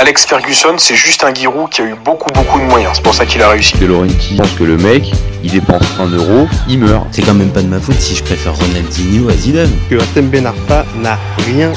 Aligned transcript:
Alex 0.00 0.26
Ferguson, 0.26 0.76
c'est 0.78 0.94
juste 0.94 1.24
un 1.24 1.34
Giroud 1.34 1.70
qui 1.70 1.82
a 1.82 1.84
eu 1.86 1.96
beaucoup 2.04 2.30
beaucoup 2.30 2.60
de 2.60 2.64
moyens. 2.66 2.92
C'est 2.94 3.02
pour 3.02 3.14
ça 3.14 3.26
qu'il 3.26 3.42
a 3.42 3.48
réussi. 3.48 3.76
De 3.78 3.86
Laurenti 3.86 4.36
pense 4.36 4.52
que 4.52 4.62
le 4.62 4.76
mec, 4.76 5.10
il 5.42 5.50
dépense 5.50 5.82
un 5.98 6.06
euro, 6.06 6.46
il 6.68 6.78
meurt. 6.78 7.08
C'est 7.10 7.22
quand 7.22 7.34
même 7.34 7.50
pas 7.50 7.62
de 7.62 7.66
ma 7.66 7.80
faute 7.80 7.98
si 7.98 8.14
je 8.14 8.22
préfère 8.22 8.54
Ronaldinho 8.54 9.28
à 9.28 9.32
Zidane. 9.32 9.72
Que 9.90 9.96
Atem 9.96 10.28
Ben 10.28 10.46
Arfa 10.46 10.86
n'a 10.94 11.18
rien 11.38 11.72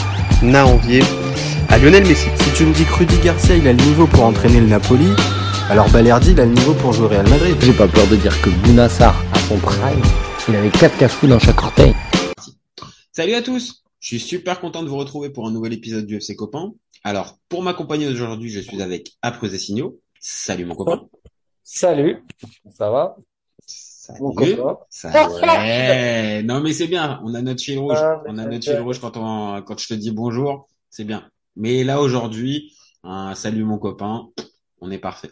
à 0.53 0.65
envier 0.67 1.01
à 1.69 1.79
Lionel 1.79 2.05
Messi. 2.05 2.27
Si 2.35 2.51
tu 2.51 2.65
me 2.65 2.73
dis 2.75 2.85
que 2.85 2.93
Rudy 2.93 3.17
Garcia 3.23 3.55
il 3.55 3.67
a 3.67 3.73
le 3.73 3.81
niveau 3.81 4.05
pour 4.05 4.23
entraîner 4.23 4.59
le 4.59 4.67
Napoli, 4.67 5.11
alors 5.71 5.89
Balerdi 5.89 6.33
il 6.33 6.39
a 6.41 6.45
le 6.45 6.51
niveau 6.51 6.75
pour 6.75 6.93
jouer 6.93 7.05
au 7.05 7.09
Real 7.09 7.27
Madrid. 7.27 7.55
J'ai 7.59 7.73
pas 7.73 7.87
peur 7.87 8.05
de 8.05 8.17
dire 8.17 8.39
que 8.43 8.51
Bounassar, 8.51 9.15
à 9.33 9.39
son 9.47 9.57
prime, 9.57 9.99
il 10.47 10.55
avait 10.55 10.69
4 10.69 10.95
cafous 10.95 11.25
dans 11.25 11.39
chaque 11.39 11.59
orteil. 11.59 11.95
Salut 13.13 13.33
à 13.33 13.41
tous 13.41 13.80
Je 14.01 14.07
suis 14.07 14.19
super 14.19 14.59
content 14.59 14.81
de 14.81 14.89
vous 14.89 14.97
retrouver 14.97 15.29
pour 15.29 15.47
un 15.47 15.51
nouvel 15.51 15.73
épisode 15.73 16.07
du 16.07 16.17
FC 16.17 16.35
Copain. 16.35 16.73
Alors, 17.03 17.37
pour 17.49 17.61
m'accompagner 17.61 18.07
aujourd'hui, 18.07 18.49
je 18.49 18.59
suis 18.59 18.81
avec 18.81 19.11
Après 19.21 19.55
Signaux. 19.59 19.99
Salut 20.19 20.65
mon 20.65 20.73
copain. 20.73 21.07
Salut, 21.63 22.25
ça 22.75 22.89
va? 22.89 23.15
Salut. 23.67 24.21
Mon 24.21 24.33
copain. 24.33 24.77
Ça, 24.89 25.29
ouais. 25.43 26.41
non 26.41 26.61
mais 26.61 26.73
c'est 26.73 26.87
bien, 26.87 27.21
on 27.23 27.35
a 27.35 27.43
notre 27.43 27.61
fil 27.61 27.77
rouge. 27.77 27.99
Ah, 27.99 28.23
on 28.25 28.39
a 28.39 28.45
notre 28.45 28.63
fil 28.63 28.79
rouge 28.79 28.99
quand 28.99 29.17
on 29.17 29.61
quand 29.61 29.79
je 29.79 29.89
te 29.89 29.93
dis 29.93 30.09
bonjour, 30.09 30.67
c'est 30.89 31.05
bien. 31.05 31.29
Mais 31.55 31.83
là 31.83 32.01
aujourd'hui, 32.01 32.75
un 33.03 33.35
salut 33.35 33.63
mon 33.63 33.77
copain, 33.77 34.29
on 34.81 34.89
est 34.89 34.97
parfait. 34.97 35.31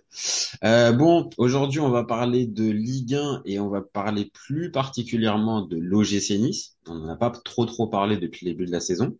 Euh, 0.63 0.91
bon, 0.91 1.29
aujourd'hui, 1.37 1.79
on 1.79 1.89
va 1.89 2.03
parler 2.03 2.45
de 2.45 2.69
Ligue 2.69 3.15
1 3.15 3.41
et 3.45 3.59
on 3.59 3.69
va 3.69 3.81
parler 3.81 4.29
plus 4.31 4.71
particulièrement 4.71 5.63
de 5.63 5.77
l'OGC 5.77 6.37
Nice. 6.39 6.77
On 6.87 6.95
n'en 6.95 7.09
a 7.09 7.15
pas 7.15 7.31
trop 7.31 7.65
trop 7.65 7.87
parlé 7.87 8.17
depuis 8.17 8.45
le 8.45 8.51
début 8.51 8.65
de 8.67 8.71
la 8.71 8.79
saison. 8.79 9.17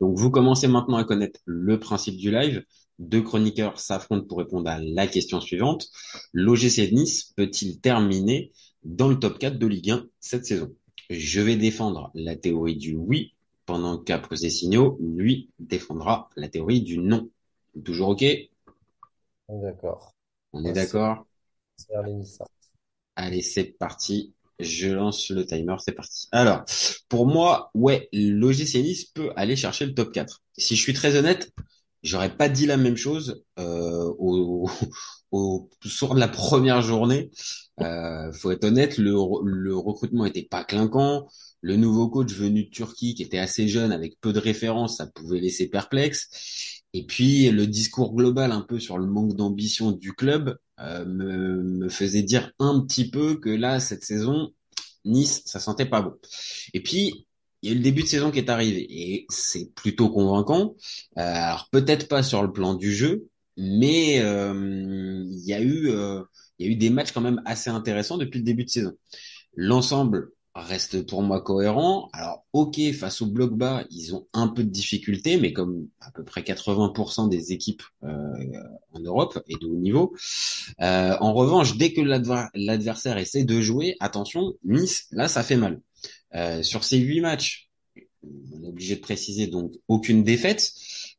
Donc, 0.00 0.18
vous 0.18 0.30
commencez 0.30 0.68
maintenant 0.68 0.98
à 0.98 1.04
connaître 1.04 1.40
le 1.46 1.80
principe 1.80 2.16
du 2.16 2.30
live. 2.30 2.64
Deux 2.98 3.22
chroniqueurs 3.22 3.80
s'affrontent 3.80 4.26
pour 4.26 4.38
répondre 4.38 4.68
à 4.68 4.78
la 4.78 5.06
question 5.06 5.40
suivante. 5.40 5.88
L'OGC 6.32 6.92
Nice 6.92 7.32
peut-il 7.34 7.80
terminer 7.80 8.52
dans 8.84 9.08
le 9.08 9.18
top 9.18 9.38
4 9.38 9.58
de 9.58 9.66
Ligue 9.66 9.90
1 9.90 10.06
cette 10.20 10.44
saison? 10.44 10.74
Je 11.08 11.40
vais 11.40 11.56
défendre 11.56 12.10
la 12.14 12.36
théorie 12.36 12.76
du 12.76 12.94
oui, 12.94 13.34
pendant 13.66 13.98
qu'Après 13.98 14.36
Signaux, 14.36 14.98
lui, 15.00 15.50
défendra 15.58 16.28
la 16.36 16.48
théorie 16.48 16.82
du 16.82 16.98
non. 16.98 17.30
Toujours 17.84 18.10
OK? 18.10 18.24
D'accord. 19.48 20.14
On 20.52 20.64
est 20.64 20.72
d'accord 20.72 21.26
Allez, 23.16 23.42
c'est 23.42 23.64
parti. 23.64 24.34
Je 24.60 24.88
lance 24.88 25.30
le 25.30 25.44
timer, 25.44 25.74
c'est 25.78 25.92
parti. 25.92 26.28
Alors, 26.32 26.64
pour 27.08 27.26
moi, 27.26 27.70
ouais, 27.74 28.08
l'OGC 28.12 28.76
Nice 28.76 29.04
peut 29.06 29.32
aller 29.36 29.56
chercher 29.56 29.86
le 29.86 29.94
top 29.94 30.12
4. 30.12 30.42
Si 30.56 30.76
je 30.76 30.80
suis 30.80 30.92
très 30.92 31.16
honnête, 31.16 31.52
j'aurais 32.02 32.36
pas 32.36 32.48
dit 32.48 32.66
la 32.66 32.76
même 32.76 32.96
chose 32.96 33.42
euh, 33.58 34.12
au, 34.18 34.68
au, 35.32 35.68
soir 35.84 36.14
de 36.14 36.20
la 36.20 36.28
première 36.28 36.82
journée. 36.82 37.30
Euh, 37.80 38.32
faut 38.32 38.52
être 38.52 38.64
honnête, 38.64 38.98
le, 38.98 39.12
le 39.44 39.76
recrutement 39.76 40.24
était 40.24 40.46
pas 40.48 40.64
clinquant. 40.64 41.26
Le 41.60 41.76
nouveau 41.76 42.08
coach 42.08 42.32
venu 42.32 42.64
de 42.64 42.70
Turquie, 42.70 43.14
qui 43.14 43.22
était 43.22 43.38
assez 43.38 43.66
jeune, 43.66 43.90
avec 43.90 44.20
peu 44.20 44.32
de 44.32 44.38
références, 44.38 44.98
ça 44.98 45.06
pouvait 45.06 45.40
laisser 45.40 45.68
perplexe. 45.68 46.82
Et 46.94 47.04
puis 47.04 47.50
le 47.50 47.66
discours 47.66 48.14
global 48.14 48.52
un 48.52 48.62
peu 48.62 48.78
sur 48.78 48.98
le 48.98 49.06
manque 49.06 49.34
d'ambition 49.34 49.92
du 49.92 50.12
club 50.14 50.56
euh, 50.80 51.04
me, 51.04 51.62
me, 51.62 51.88
faisait 51.88 52.22
dire 52.22 52.52
un 52.58 52.80
petit 52.80 53.10
peu 53.10 53.34
que 53.36 53.50
là 53.50 53.80
cette 53.80 54.04
saison 54.04 54.52
Nice 55.04 55.42
ça 55.44 55.60
sentait 55.60 55.86
pas 55.86 56.00
bon. 56.02 56.14
Et 56.72 56.82
puis 56.82 57.26
il 57.62 57.68
y 57.68 57.72
a 57.72 57.74
eu 57.74 57.78
le 57.78 57.82
début 57.82 58.02
de 58.02 58.08
saison 58.08 58.30
qui 58.30 58.38
est 58.38 58.48
arrivé 58.48 58.86
et 58.88 59.26
c'est 59.28 59.74
plutôt 59.74 60.08
convaincant. 60.08 60.76
Euh, 61.18 61.22
alors 61.22 61.68
peut-être 61.70 62.08
pas 62.08 62.22
sur 62.22 62.42
le 62.42 62.52
plan 62.52 62.74
du 62.74 62.92
jeu, 62.92 63.26
mais 63.56 64.20
euh, 64.20 65.24
il 65.28 65.44
y 65.44 65.52
a 65.52 65.60
eu 65.60 65.90
il 66.58 66.66
y 66.66 66.68
a 66.68 66.72
eu 66.72 66.76
des 66.76 66.90
matchs 66.90 67.12
quand 67.12 67.20
même 67.20 67.42
assez 67.44 67.70
intéressants 67.70 68.18
depuis 68.18 68.38
le 68.38 68.44
début 68.44 68.64
de 68.64 68.70
saison. 68.70 68.92
L'ensemble 69.56 70.30
reste 70.62 71.06
pour 71.06 71.22
moi 71.22 71.40
cohérent. 71.40 72.08
Alors, 72.12 72.44
ok, 72.52 72.80
face 72.92 73.22
au 73.22 73.26
bloc 73.26 73.54
bas, 73.54 73.84
ils 73.90 74.14
ont 74.14 74.26
un 74.32 74.48
peu 74.48 74.62
de 74.62 74.70
difficultés, 74.70 75.36
mais 75.36 75.52
comme 75.52 75.88
à 76.00 76.10
peu 76.12 76.24
près 76.24 76.42
80% 76.42 77.28
des 77.28 77.52
équipes 77.52 77.82
euh, 78.04 78.08
en 78.92 79.00
Europe 79.00 79.42
et 79.48 79.56
de 79.56 79.66
haut 79.66 79.74
niveau. 79.74 80.14
Euh, 80.80 81.16
en 81.20 81.34
revanche, 81.34 81.76
dès 81.76 81.92
que 81.92 82.00
l'adversaire 82.00 83.18
essaie 83.18 83.44
de 83.44 83.60
jouer, 83.60 83.96
attention, 83.98 84.54
Nice, 84.64 85.06
là, 85.10 85.26
ça 85.26 85.42
fait 85.42 85.56
mal. 85.56 85.80
Euh, 86.34 86.62
sur 86.62 86.84
ces 86.84 86.98
huit 86.98 87.20
matchs, 87.20 87.70
on 88.22 88.62
est 88.64 88.68
obligé 88.68 88.94
de 88.94 89.00
préciser 89.00 89.48
donc 89.48 89.72
aucune 89.88 90.22
défaite. 90.22 90.72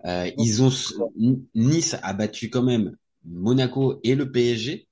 ils 0.06 0.63
ont 0.63 0.72
Nice 1.53 1.96
a 2.02 2.13
battu 2.13 2.50
quand 2.50 2.63
même 2.63 2.96
Monaco 3.25 4.00
et 4.03 4.16
le 4.16 4.31
PSG 4.31 4.88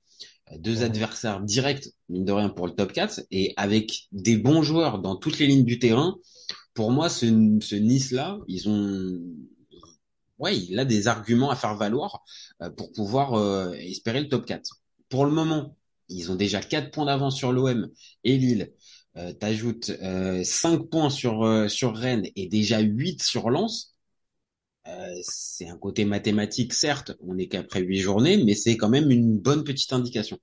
deux 0.59 0.83
adversaires 0.83 1.41
directs, 1.41 1.89
mine 2.09 2.25
de 2.25 2.31
rien, 2.31 2.49
pour 2.49 2.67
le 2.67 2.73
top 2.73 2.93
4, 2.93 3.21
et 3.31 3.53
avec 3.57 4.07
des 4.11 4.37
bons 4.37 4.63
joueurs 4.63 4.99
dans 4.99 5.15
toutes 5.15 5.39
les 5.39 5.47
lignes 5.47 5.65
du 5.65 5.79
terrain, 5.79 6.17
pour 6.73 6.91
moi, 6.91 7.09
ce, 7.09 7.25
ce 7.61 7.75
Nice-là, 7.75 8.39
ils 8.47 8.69
ont, 8.69 9.19
ouais, 10.39 10.57
il 10.57 10.79
a 10.79 10.85
des 10.85 11.07
arguments 11.07 11.49
à 11.49 11.55
faire 11.55 11.75
valoir 11.75 12.23
euh, 12.61 12.69
pour 12.69 12.91
pouvoir 12.91 13.33
euh, 13.33 13.73
espérer 13.73 14.21
le 14.21 14.27
top 14.27 14.45
4. 14.45 14.81
Pour 15.09 15.25
le 15.25 15.31
moment, 15.31 15.77
ils 16.09 16.31
ont 16.31 16.35
déjà 16.35 16.61
4 16.61 16.91
points 16.91 17.05
d'avance 17.05 17.37
sur 17.37 17.51
l'OM 17.51 17.89
et 18.23 18.37
Lille. 18.37 18.73
Euh, 19.17 19.31
T'ajoutes 19.33 19.91
euh, 20.01 20.43
5 20.43 20.89
points 20.89 21.09
sur, 21.09 21.43
euh, 21.43 21.67
sur 21.67 21.95
Rennes 21.95 22.27
et 22.35 22.47
déjà 22.47 22.79
8 22.79 23.21
sur 23.21 23.49
Lens. 23.49 23.92
Euh, 24.87 25.15
c'est 25.21 25.67
un 25.69 25.77
côté 25.77 26.03
mathématique, 26.03 26.73
certes, 26.73 27.13
on 27.21 27.35
n'est 27.35 27.47
qu'après 27.47 27.81
huit 27.81 27.99
journées, 27.99 28.43
mais 28.43 28.53
c'est 28.53 28.75
quand 28.75 28.89
même 28.89 29.11
une 29.11 29.37
bonne 29.39 29.63
petite 29.63 29.93
indication. 29.93 30.39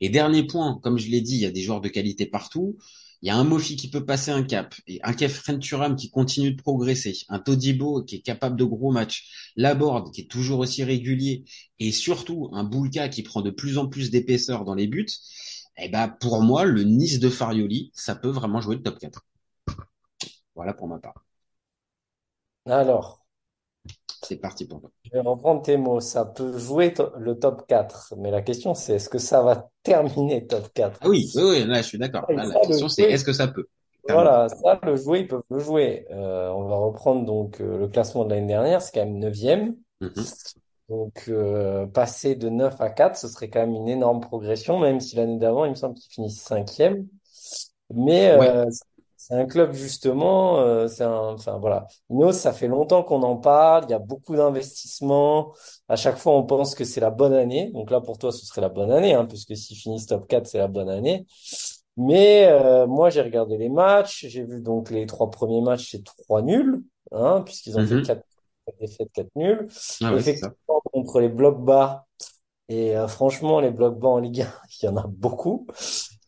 Et 0.00 0.08
dernier 0.08 0.46
point, 0.46 0.80
comme 0.82 0.98
je 0.98 1.08
l'ai 1.08 1.20
dit, 1.20 1.34
il 1.34 1.40
y 1.40 1.46
a 1.46 1.50
des 1.50 1.60
joueurs 1.60 1.82
de 1.82 1.88
qualité 1.88 2.24
partout. 2.26 2.78
Il 3.20 3.28
y 3.28 3.30
a 3.30 3.36
un 3.36 3.44
Mofi 3.44 3.76
qui 3.76 3.90
peut 3.90 4.04
passer 4.04 4.30
un 4.30 4.42
cap, 4.42 4.74
et 4.86 5.00
un 5.02 5.12
Kefren 5.14 5.58
Turam 5.58 5.96
qui 5.96 6.10
continue 6.10 6.52
de 6.52 6.60
progresser, 6.60 7.14
un 7.28 7.38
Todibo 7.38 8.02
qui 8.02 8.16
est 8.16 8.20
capable 8.20 8.56
de 8.56 8.64
gros 8.64 8.90
matchs, 8.92 9.52
Laborde 9.56 10.12
qui 10.12 10.22
est 10.22 10.30
toujours 10.30 10.60
aussi 10.60 10.84
régulier, 10.84 11.44
et 11.78 11.92
surtout 11.92 12.50
un 12.52 12.64
Boulka 12.64 13.08
qui 13.08 13.22
prend 13.22 13.42
de 13.42 13.50
plus 13.50 13.78
en 13.78 13.86
plus 13.88 14.10
d'épaisseur 14.10 14.64
dans 14.64 14.74
les 14.74 14.86
buts. 14.86 15.06
Eh 15.76 15.88
ben, 15.88 16.08
pour 16.08 16.40
moi, 16.42 16.64
le 16.64 16.84
Nice 16.84 17.18
de 17.18 17.28
Farioli, 17.30 17.90
ça 17.94 18.14
peut 18.14 18.28
vraiment 18.28 18.60
jouer 18.60 18.76
le 18.76 18.82
top 18.82 18.98
4. 18.98 19.24
Voilà 20.54 20.74
pour 20.74 20.88
ma 20.88 20.98
part. 20.98 21.24
Alors, 22.66 23.23
c'est 24.26 24.36
parti 24.36 24.66
pour 24.66 24.80
toi. 24.80 24.90
Je 25.04 25.10
vais 25.10 25.20
reprendre 25.20 25.62
tes 25.62 25.76
mots. 25.76 26.00
Ça 26.00 26.24
peut 26.24 26.58
jouer 26.58 26.94
le 27.18 27.38
top 27.38 27.66
4. 27.66 28.14
Mais 28.18 28.30
la 28.30 28.42
question, 28.42 28.74
c'est 28.74 28.94
est-ce 28.94 29.08
que 29.08 29.18
ça 29.18 29.42
va 29.42 29.70
terminer 29.82 30.46
top 30.46 30.68
4? 30.74 30.98
Ah 31.00 31.08
oui, 31.08 31.30
oui, 31.34 31.42
oui, 31.42 31.64
là, 31.64 31.82
je 31.82 31.88
suis 31.88 31.98
d'accord. 31.98 32.24
la 32.28 32.48
question, 32.66 32.88
c'est 32.88 33.02
est-ce 33.02 33.24
que 33.24 33.32
ça 33.32 33.48
peut? 33.48 33.66
Voilà, 34.08 34.48
ça, 34.48 34.78
le 34.82 34.96
jouer, 34.96 35.20
ils 35.20 35.28
peuvent 35.28 35.42
le 35.50 35.58
jouer. 35.58 36.06
Euh, 36.10 36.50
on 36.50 36.68
va 36.68 36.76
reprendre 36.76 37.24
donc 37.24 37.60
euh, 37.60 37.78
le 37.78 37.88
classement 37.88 38.24
de 38.24 38.34
l'année 38.34 38.46
dernière, 38.46 38.82
c'est 38.82 38.92
quand 38.92 39.06
même 39.06 39.18
9e. 39.18 39.74
Mm-hmm. 40.02 40.54
Donc, 40.90 41.24
euh, 41.28 41.86
passer 41.86 42.34
de 42.34 42.50
9 42.50 42.78
à 42.80 42.90
4, 42.90 43.16
ce 43.16 43.28
serait 43.28 43.48
quand 43.48 43.60
même 43.60 43.74
une 43.74 43.88
énorme 43.88 44.20
progression, 44.20 44.78
même 44.78 45.00
si 45.00 45.16
l'année 45.16 45.38
d'avant, 45.38 45.64
il 45.64 45.70
me 45.70 45.74
semble 45.74 45.94
qu'ils 45.94 46.12
finissent 46.12 46.46
5e. 46.46 47.06
Mais 47.94 48.30
euh, 48.30 48.66
c'est 49.26 49.36
un 49.36 49.46
club 49.46 49.72
justement, 49.72 50.58
euh, 50.58 50.86
c'est 50.86 51.02
un, 51.02 51.32
enfin 51.32 51.56
voilà. 51.56 51.86
Ineos, 52.10 52.32
ça 52.32 52.52
fait 52.52 52.68
longtemps 52.68 53.02
qu'on 53.02 53.22
en 53.22 53.36
parle. 53.36 53.84
Il 53.88 53.90
y 53.90 53.94
a 53.94 53.98
beaucoup 53.98 54.36
d'investissements. 54.36 55.54
À 55.88 55.96
chaque 55.96 56.18
fois, 56.18 56.34
on 56.34 56.42
pense 56.42 56.74
que 56.74 56.84
c'est 56.84 57.00
la 57.00 57.08
bonne 57.08 57.32
année. 57.32 57.70
Donc 57.72 57.90
là, 57.90 58.02
pour 58.02 58.18
toi, 58.18 58.32
ce 58.32 58.44
serait 58.44 58.60
la 58.60 58.68
bonne 58.68 58.90
année, 58.92 59.14
hein, 59.14 59.24
puisque 59.24 59.56
s'ils 59.56 59.78
finissent 59.78 60.04
top 60.04 60.28
4, 60.28 60.46
c'est 60.46 60.58
la 60.58 60.68
bonne 60.68 60.90
année. 60.90 61.24
Mais 61.96 62.48
euh, 62.50 62.86
moi, 62.86 63.08
j'ai 63.08 63.22
regardé 63.22 63.56
les 63.56 63.70
matchs. 63.70 64.26
J'ai 64.28 64.44
vu 64.44 64.60
donc 64.60 64.90
les 64.90 65.06
trois 65.06 65.30
premiers 65.30 65.62
matchs, 65.62 65.92
c'est 65.92 66.04
trois 66.04 66.42
nuls, 66.42 66.82
hein, 67.10 67.40
puisqu'ils 67.46 67.78
ont 67.78 67.86
fait 67.86 67.94
mm-hmm. 67.94 68.06
quatre, 68.06 68.26
défaites, 68.78 69.10
quatre 69.10 69.34
nuls. 69.36 69.68
Ah 70.02 70.12
Effectivement, 70.12 70.82
contre 70.92 71.20
les 71.20 71.30
blocs 71.30 71.64
bas. 71.64 72.04
Et 72.68 72.94
euh, 72.94 73.08
franchement, 73.08 73.60
les 73.60 73.70
blocs 73.70 73.98
bas 73.98 74.08
en 74.08 74.18
Ligue 74.18 74.42
1, 74.42 74.52
il 74.82 74.84
y 74.84 74.88
en 74.90 74.98
a 74.98 75.06
beaucoup. 75.06 75.66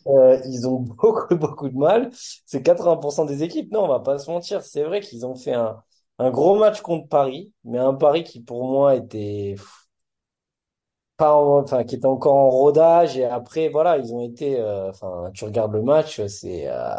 Euh, 0.07 0.41
ils 0.47 0.67
ont 0.69 0.81
beaucoup, 0.81 1.35
beaucoup 1.37 1.69
de 1.69 1.77
mal. 1.77 2.11
C'est 2.47 2.63
80% 2.63 3.25
des 3.25 3.43
équipes. 3.43 3.73
Non, 3.73 3.85
on 3.85 3.89
va 3.89 4.01
pas 4.01 4.19
se 4.19 4.31
mentir. 4.31 4.63
C'est 4.63 4.85
vrai 4.85 5.01
qu'ils 5.01 5.27
ont 5.27 5.35
fait 5.35 5.55
un, 5.55 5.83
un 6.19 6.31
gros 6.31 6.57
match 6.59 6.81
contre 6.81 7.09
Paris, 7.09 7.53
mais 7.65 7.79
un 7.79 7.95
Paris 7.95 8.25
qui 8.25 8.41
pour 8.43 8.65
moi 8.69 8.95
était 8.97 9.57
pas 11.17 11.35
enfin 11.37 11.85
qui 11.85 11.95
était 11.97 12.07
encore 12.07 12.35
en 12.35 12.51
rodage 12.51 13.17
et 13.17 13.25
après 13.25 13.69
voilà 13.71 13.97
ils 13.99 14.13
ont 14.13 14.21
été 14.21 14.61
euh, 14.61 14.91
enfin 14.91 15.31
tu 15.35 15.45
regardes 15.45 15.73
le 15.73 15.83
match 15.83 16.21
c'est 16.27 16.69
euh, 16.69 16.95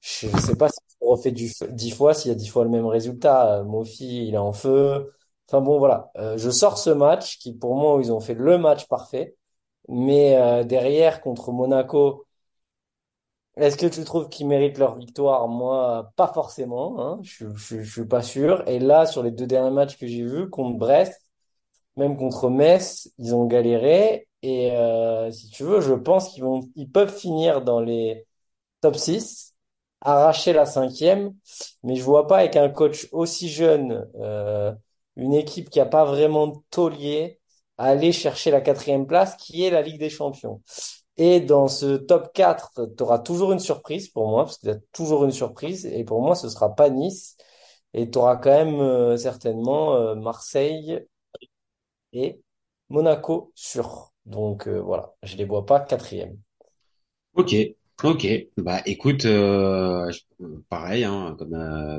je 0.00 0.28
sais 0.38 0.56
pas 0.56 0.68
si 0.70 0.78
on 1.00 1.10
refait 1.12 1.32
du 1.32 1.50
dix 1.70 1.90
fois 1.92 2.14
s'il 2.14 2.30
y 2.30 2.32
a 2.32 2.36
dix 2.36 2.48
fois 2.48 2.64
le 2.64 2.70
même 2.70 2.86
résultat 2.86 3.62
Mofi 3.64 4.28
il 4.28 4.34
est 4.34 4.38
en 4.38 4.52
feu 4.52 5.12
enfin 5.48 5.60
bon 5.62 5.78
voilà 5.78 6.12
je 6.36 6.50
sors 6.50 6.78
ce 6.78 6.90
match 6.90 7.38
qui 7.38 7.54
pour 7.54 7.76
moi 7.76 7.98
ils 8.02 8.12
ont 8.12 8.20
fait 8.20 8.34
le 8.34 8.58
match 8.58 8.88
parfait 8.88 9.36
mais 9.88 10.36
euh, 10.36 10.64
derrière, 10.64 11.20
contre 11.20 11.52
Monaco, 11.52 12.26
est-ce 13.56 13.76
que 13.76 13.86
tu 13.86 14.04
trouves 14.04 14.28
qu'ils 14.28 14.46
méritent 14.46 14.78
leur 14.78 14.96
victoire? 14.96 15.48
Moi, 15.48 16.12
pas 16.16 16.28
forcément. 16.32 17.00
Hein. 17.00 17.18
Je, 17.22 17.46
je, 17.54 17.82
suis 17.82 18.06
pas 18.06 18.22
sûr. 18.22 18.66
Et 18.68 18.78
là, 18.78 19.06
sur 19.06 19.22
les 19.22 19.30
deux 19.32 19.46
derniers 19.46 19.70
matchs 19.74 19.98
que 19.98 20.06
j'ai 20.06 20.24
vus, 20.24 20.48
contre 20.48 20.78
Brest, 20.78 21.20
Même 21.96 22.16
contre 22.18 22.50
Metz, 22.50 23.10
ils 23.18 23.34
ont 23.34 23.46
galéré. 23.46 24.28
Et 24.42 24.72
euh, 24.72 25.30
si 25.32 25.50
tu 25.50 25.64
veux, 25.64 25.80
je 25.80 25.94
pense 25.94 26.30
qu'ils 26.32 26.44
vont, 26.44 26.62
ils 26.76 26.90
peuvent 26.90 27.14
finir 27.16 27.62
dans 27.62 27.80
les 27.80 28.26
top 28.82 28.96
6, 28.96 29.54
arracher 30.02 30.52
la 30.54 30.66
cinquième. 30.66 31.34
Mais 31.84 31.96
je 31.96 32.04
vois 32.04 32.26
pas 32.28 32.38
avec 32.40 32.56
un 32.56 32.70
coach 32.70 33.08
aussi 33.12 33.48
jeune, 33.50 34.08
euh, 34.20 34.74
une 35.16 35.34
équipe 35.34 35.70
qui 35.70 35.80
a 35.80 35.86
pas 35.86 36.04
vraiment 36.06 36.48
de 36.48 36.58
taulier, 36.70 37.39
aller 37.88 38.12
chercher 38.12 38.50
la 38.50 38.60
quatrième 38.60 39.06
place, 39.06 39.36
qui 39.36 39.64
est 39.64 39.70
la 39.70 39.82
Ligue 39.82 39.98
des 39.98 40.10
Champions. 40.10 40.60
Et 41.16 41.40
dans 41.40 41.68
ce 41.68 41.96
top 41.96 42.32
4, 42.32 42.88
tu 42.96 43.02
auras 43.02 43.18
toujours 43.18 43.52
une 43.52 43.58
surprise 43.58 44.08
pour 44.08 44.28
moi, 44.28 44.44
parce 44.44 44.58
qu'il 44.58 44.70
y 44.70 44.72
a 44.72 44.78
toujours 44.92 45.24
une 45.24 45.32
surprise. 45.32 45.86
Et 45.86 46.04
pour 46.04 46.22
moi, 46.22 46.34
ce 46.34 46.48
sera 46.48 46.74
pas 46.74 46.88
Nice. 46.88 47.36
Et 47.92 48.10
tu 48.10 48.18
auras 48.18 48.36
quand 48.36 48.50
même 48.50 48.80
euh, 48.80 49.16
certainement 49.16 49.96
euh, 49.96 50.14
Marseille 50.14 51.00
et 52.12 52.40
Monaco 52.88 53.52
sur. 53.54 54.12
Donc 54.26 54.68
euh, 54.68 54.80
voilà, 54.80 55.12
je 55.22 55.36
les 55.36 55.44
vois 55.44 55.66
pas 55.66 55.80
quatrième. 55.80 56.38
Ok, 57.34 57.54
ok. 58.02 58.26
Bah 58.56 58.80
écoute, 58.86 59.26
pareil, 60.68 61.04
hein, 61.04 61.36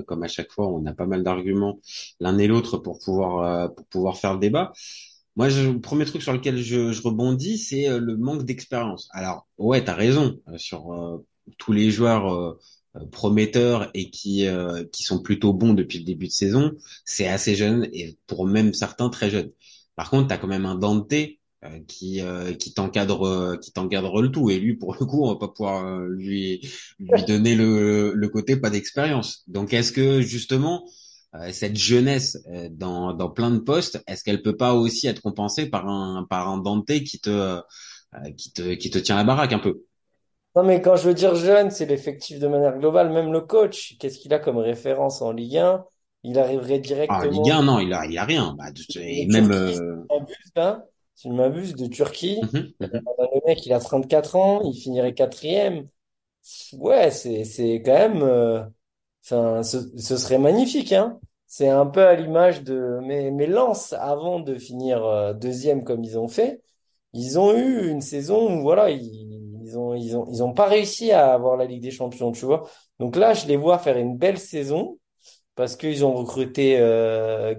comme 0.07 0.23
à 0.23 0.27
chaque 0.27 0.51
fois, 0.51 0.67
on 0.67 0.85
a 0.85 0.93
pas 0.93 1.05
mal 1.05 1.23
d'arguments 1.23 1.79
l'un 2.19 2.37
et 2.37 2.47
l'autre 2.47 2.77
pour 2.77 2.99
pouvoir 2.99 4.17
faire 4.17 4.33
le 4.33 4.39
débat. 4.39 4.71
Moi, 5.35 5.49
je, 5.49 5.69
le 5.69 5.79
premier 5.81 6.05
truc 6.05 6.21
sur 6.21 6.33
lequel 6.33 6.57
je, 6.57 6.91
je 6.91 7.01
rebondis, 7.01 7.57
c'est 7.57 7.87
euh, 7.89 7.99
le 7.99 8.17
manque 8.17 8.43
d'expérience. 8.43 9.07
Alors, 9.11 9.47
ouais, 9.57 9.83
t'as 9.83 9.93
raison 9.95 10.39
euh, 10.49 10.57
sur 10.57 10.91
euh, 10.93 11.25
tous 11.57 11.71
les 11.71 11.89
joueurs 11.89 12.33
euh, 12.33 12.59
euh, 12.97 13.05
prometteurs 13.11 13.89
et 13.93 14.09
qui 14.09 14.45
euh, 14.47 14.83
qui 14.91 15.03
sont 15.03 15.21
plutôt 15.21 15.53
bons 15.53 15.73
depuis 15.73 15.99
le 15.99 16.05
début 16.05 16.27
de 16.27 16.31
saison. 16.33 16.73
C'est 17.05 17.27
assez 17.27 17.55
jeune 17.55 17.87
et 17.93 18.17
pour 18.27 18.45
même 18.45 18.73
certains 18.73 19.09
très 19.09 19.29
jeunes. 19.29 19.51
Par 19.95 20.09
contre, 20.09 20.27
t'as 20.27 20.37
quand 20.37 20.47
même 20.47 20.65
un 20.65 20.75
Dante 20.75 21.13
qui 21.87 22.21
qui 22.59 22.73
t'encadre 22.73 23.57
qui 23.61 23.71
t'encadre 23.71 24.21
le 24.21 24.31
tout 24.31 24.49
et 24.49 24.59
lui 24.59 24.75
pour 24.75 24.95
le 24.99 25.05
coup, 25.05 25.23
on 25.25 25.29
va 25.33 25.35
pas 25.39 25.47
pouvoir 25.47 25.99
lui 26.07 26.67
lui 26.99 27.23
donner 27.23 27.55
le 27.55 28.13
le 28.15 28.29
côté 28.29 28.57
pas 28.57 28.69
d'expérience. 28.71 29.43
Donc, 29.47 29.73
est-ce 29.73 29.91
que 29.91 30.21
justement 30.21 30.85
cette 31.51 31.77
jeunesse 31.77 32.37
euh, 32.51 32.69
dans, 32.71 33.13
dans 33.13 33.29
plein 33.29 33.51
de 33.51 33.59
postes, 33.59 34.03
est-ce 34.07 34.23
qu'elle 34.23 34.41
peut 34.41 34.57
pas 34.57 34.73
aussi 34.75 35.07
être 35.07 35.21
compensée 35.21 35.69
par 35.69 35.87
un 35.87 36.25
par 36.29 36.49
un 36.49 36.57
Dante 36.57 36.87
qui 36.87 37.19
te 37.19 37.29
euh, 37.29 37.61
qui 38.37 38.53
te 38.53 38.73
qui 38.75 38.89
te 38.89 38.99
tient 38.99 39.15
la 39.15 39.23
baraque 39.23 39.53
un 39.53 39.59
peu? 39.59 39.83
Non, 40.55 40.63
mais 40.63 40.81
quand 40.81 40.95
je 40.97 41.07
veux 41.07 41.13
dire 41.13 41.35
jeune, 41.35 41.71
c'est 41.71 41.85
l'effectif 41.85 42.39
de 42.39 42.47
manière 42.47 42.77
globale. 42.77 43.09
Même 43.11 43.31
le 43.31 43.41
coach, 43.41 43.97
qu'est-ce 43.99 44.17
qu'il 44.19 44.33
a 44.33 44.39
comme 44.39 44.57
référence 44.57 45.21
en 45.21 45.31
Ligue 45.31 45.57
1? 45.57 45.85
Il 46.23 46.39
arriverait 46.39 46.79
Ah, 47.07 47.27
Ligue 47.27 47.49
directement 47.49 47.51
1, 47.51 47.61
non, 47.63 47.77
il 47.79 47.93
a 47.93 48.05
il 48.07 48.17
a 48.17 48.25
rien. 48.25 48.55
Bah, 48.57 48.71
et 48.95 49.27
même 49.27 49.51
Turquie, 49.51 49.73
si 49.73 49.75
euh, 49.75 50.03
je 50.09 50.59
hein. 50.61 50.85
Si 51.15 51.29
m'abuse, 51.29 51.75
de 51.75 51.87
Turquie. 51.87 52.39
mhm, 52.41 52.73
Euh, 52.83 52.87
mhm. 52.87 53.07
le 53.35 53.41
mec, 53.47 53.65
il 53.65 53.73
a 53.73 53.79
34 53.79 54.35
ans, 54.35 54.61
il 54.63 54.75
finirait 54.79 55.13
quatrième. 55.13 55.89
Ouais, 56.73 57.11
c'est, 57.11 57.45
c'est 57.45 57.81
quand 57.83 57.93
même, 57.93 58.23
euh, 58.23 58.63
enfin, 59.23 59.63
ce, 59.63 59.77
ce 59.97 60.18
serait 60.18 60.38
magnifique, 60.39 60.91
hein. 60.94 61.19
C'est 61.47 61.68
un 61.69 61.85
peu 61.85 62.01
à 62.07 62.15
l'image 62.15 62.63
de, 62.63 63.00
mais, 63.03 63.29
mais 63.31 63.45
Lens, 63.47 63.94
avant 63.94 64.39
de 64.39 64.56
finir 64.56 65.03
euh, 65.06 65.33
deuxième 65.33 65.83
comme 65.83 66.03
ils 66.03 66.18
ont 66.18 66.29
fait, 66.29 66.62
ils 67.13 67.38
ont 67.39 67.53
eu 67.57 67.89
une 67.89 68.01
saison 68.01 68.57
où, 68.59 68.62
voilà, 68.62 68.89
ils, 68.89 69.01
ils 69.63 69.77
ont, 69.77 69.94
ils 69.95 70.15
ont, 70.18 70.27
ils 70.29 70.41
ont 70.44 70.53
pas 70.53 70.65
réussi 70.68 71.12
à 71.12 71.33
avoir 71.33 71.57
la 71.57 71.65
Ligue 71.65 71.81
des 71.81 71.91
Champions, 71.91 72.31
tu 72.31 72.45
vois. 72.45 72.69
Donc 73.00 73.15
là, 73.18 73.33
je 73.33 73.47
les 73.47 73.57
vois 73.57 73.79
faire 73.79 73.97
une 73.97 74.18
belle 74.18 74.38
saison 74.39 74.97
parce 75.56 75.75
qu'ils 75.75 76.06
ont 76.06 76.13
recruté 76.13 76.79
euh, 76.79 77.56